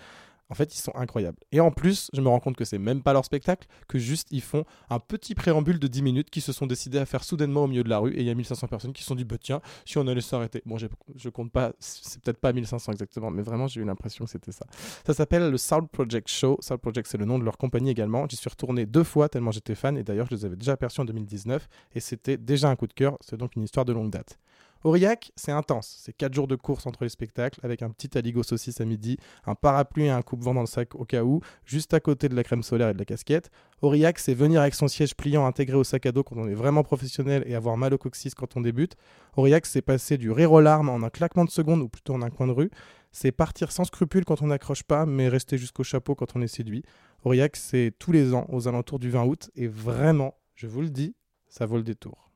[0.49, 1.37] En fait, ils sont incroyables.
[1.51, 4.27] Et en plus, je me rends compte que c'est même pas leur spectacle, que juste
[4.31, 7.63] ils font un petit préambule de 10 minutes qui se sont décidés à faire soudainement
[7.63, 8.13] au milieu de la rue.
[8.13, 10.21] Et il y a 1500 personnes qui se sont dit, bah tiens, si on allait
[10.21, 10.61] s'arrêter.
[10.65, 14.31] Bon, je compte pas, c'est peut-être pas 1500 exactement, mais vraiment, j'ai eu l'impression que
[14.31, 14.65] c'était ça.
[15.05, 16.57] Ça s'appelle le Sound Project Show.
[16.61, 18.25] Sound Project, c'est le nom de leur compagnie également.
[18.27, 19.97] J'y suis retourné deux fois tellement j'étais fan.
[19.97, 21.67] Et d'ailleurs, je les avais déjà aperçus en 2019.
[21.95, 23.17] Et c'était déjà un coup de cœur.
[23.21, 24.39] C'est donc une histoire de longue date.
[24.83, 25.97] Aurillac, c'est intense.
[25.99, 29.17] C'est 4 jours de course entre les spectacles avec un petit aligot saucisse à midi,
[29.45, 32.35] un parapluie et un coupe-vent dans le sac au cas où, juste à côté de
[32.35, 33.49] la crème solaire et de la casquette.
[33.81, 36.53] Aurillac, c'est venir avec son siège pliant intégré au sac à dos quand on est
[36.53, 38.95] vraiment professionnel et avoir mal au coccyx quand on débute.
[39.35, 42.21] Aurillac, c'est passer du rire aux larmes en un claquement de seconde ou plutôt en
[42.21, 42.71] un coin de rue.
[43.11, 46.47] C'est partir sans scrupule quand on n'accroche pas, mais rester jusqu'au chapeau quand on est
[46.47, 46.83] séduit.
[47.25, 50.89] Aurillac, c'est tous les ans aux alentours du 20 août et vraiment, je vous le
[50.89, 51.15] dis,
[51.49, 52.28] ça vaut le détour.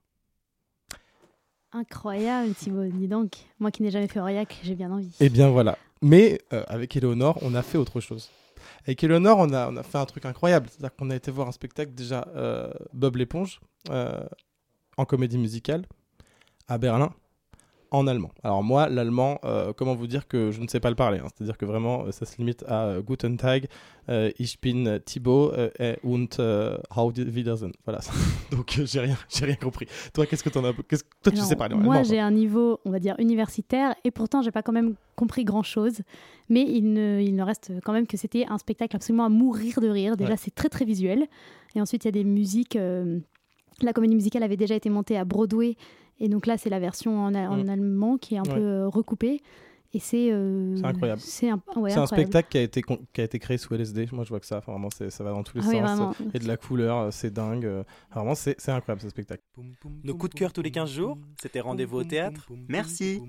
[1.74, 2.86] Incroyable, Thibaut.
[2.86, 5.12] Dis donc, moi qui n'ai jamais fait Aurillac, j'ai bien envie.
[5.20, 5.78] Eh bien voilà.
[6.02, 8.30] Mais euh, avec Eleonore, on a fait autre chose.
[8.86, 10.68] Avec Eleonore, on a, on a fait un truc incroyable.
[10.70, 13.60] C'est-à-dire qu'on a été voir un spectacle déjà, euh, Bob l'éponge,
[13.90, 14.24] euh,
[14.98, 15.86] en comédie musicale,
[16.68, 17.12] à Berlin,
[17.94, 18.32] en allemand.
[18.44, 21.20] Alors moi, l'allemand, euh, comment vous dire que je ne sais pas le parler.
[21.20, 21.28] Hein.
[21.34, 23.68] C'est-à-dire que vraiment, ça se limite à Guten Tag,
[24.40, 25.54] ich bin Thibaut
[26.04, 26.28] und
[26.96, 27.72] how Wiedersehen.
[27.86, 28.02] Voilà.
[28.52, 29.86] Donc j'ai rien, j'ai rien compris.
[30.14, 32.90] Toi, qu'est-ce que tu en as Toi, tu sais parler Moi, j'ai un niveau, on
[32.90, 36.02] va dire universitaire, et pourtant, j'ai pas quand même compris grand-chose.
[36.50, 39.80] Mais il ne, il ne reste quand même que c'était un spectacle absolument à mourir
[39.80, 40.18] de rire.
[40.18, 41.28] Déjà, c'est très très visuel.
[41.76, 42.78] Et ensuite, il y a des musiques.
[43.82, 45.76] la comédie musicale avait déjà été montée à Broadway
[46.20, 47.70] et donc là, c'est la version en, mm.
[47.70, 49.42] allemand qui est un peu euh, recoupée.
[49.96, 51.22] Et c'est euh, incroyable.
[51.22, 54.08] C'est un, un, spectacle qui a, été, qui a été créé sous LSD.
[54.12, 54.58] Moi, je vois que ça.
[54.58, 56.16] Enfin, vraiment, ça va dans tous les ah sens.
[56.34, 57.70] et de la couleur, euh, c'est dingue.
[58.14, 59.44] Vraiment, c'est incroyable ce spectacle.
[60.04, 62.48] Nos coups de cœur tous les 15 jours, c'était rendez-vous au théâtre.
[62.68, 63.22] Merci.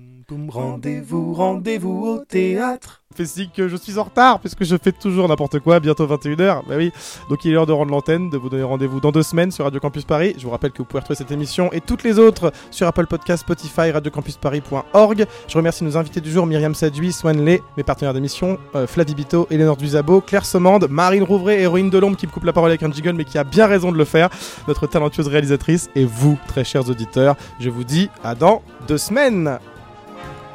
[0.49, 3.03] Rendez-vous, rendez-vous au théâtre.
[3.23, 6.67] Si que je suis en retard, puisque je fais toujours n'importe quoi, bientôt 21h.
[6.67, 6.91] Bah oui.
[7.29, 9.63] Donc il est l'heure de rendre l'antenne, de vous donner rendez-vous dans deux semaines sur
[9.63, 10.35] Radio Campus Paris.
[10.37, 13.07] Je vous rappelle que vous pouvez retrouver cette émission et toutes les autres sur Apple
[13.07, 15.25] Podcast, Spotify, radiocampusparis.org.
[15.47, 19.13] Je remercie nos invités du jour, Myriam Sadui, Swan Lé, mes partenaires d'émission, euh, Flavie
[19.13, 22.69] Bito, Eleanor Duzabo, Claire Somande, Marine Rouvray, héroïne de l'ombre qui me coupe la parole
[22.69, 24.29] avec un jiggle mais qui a bien raison de le faire,
[24.65, 27.35] notre talentueuse réalisatrice et vous, très chers auditeurs.
[27.59, 29.59] Je vous dis à dans deux semaines.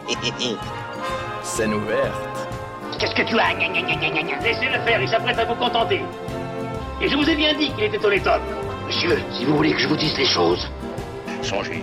[1.42, 2.14] Scène ouverte.
[2.98, 3.52] Qu'est-ce que tu as?
[4.42, 6.00] Laissez-le faire, il s'apprête à vous contenter.
[7.02, 8.40] Et je vous ai bien dit qu'il était au top.
[8.86, 10.66] Monsieur, si vous voulez que je vous dise les choses,
[11.42, 11.82] songez,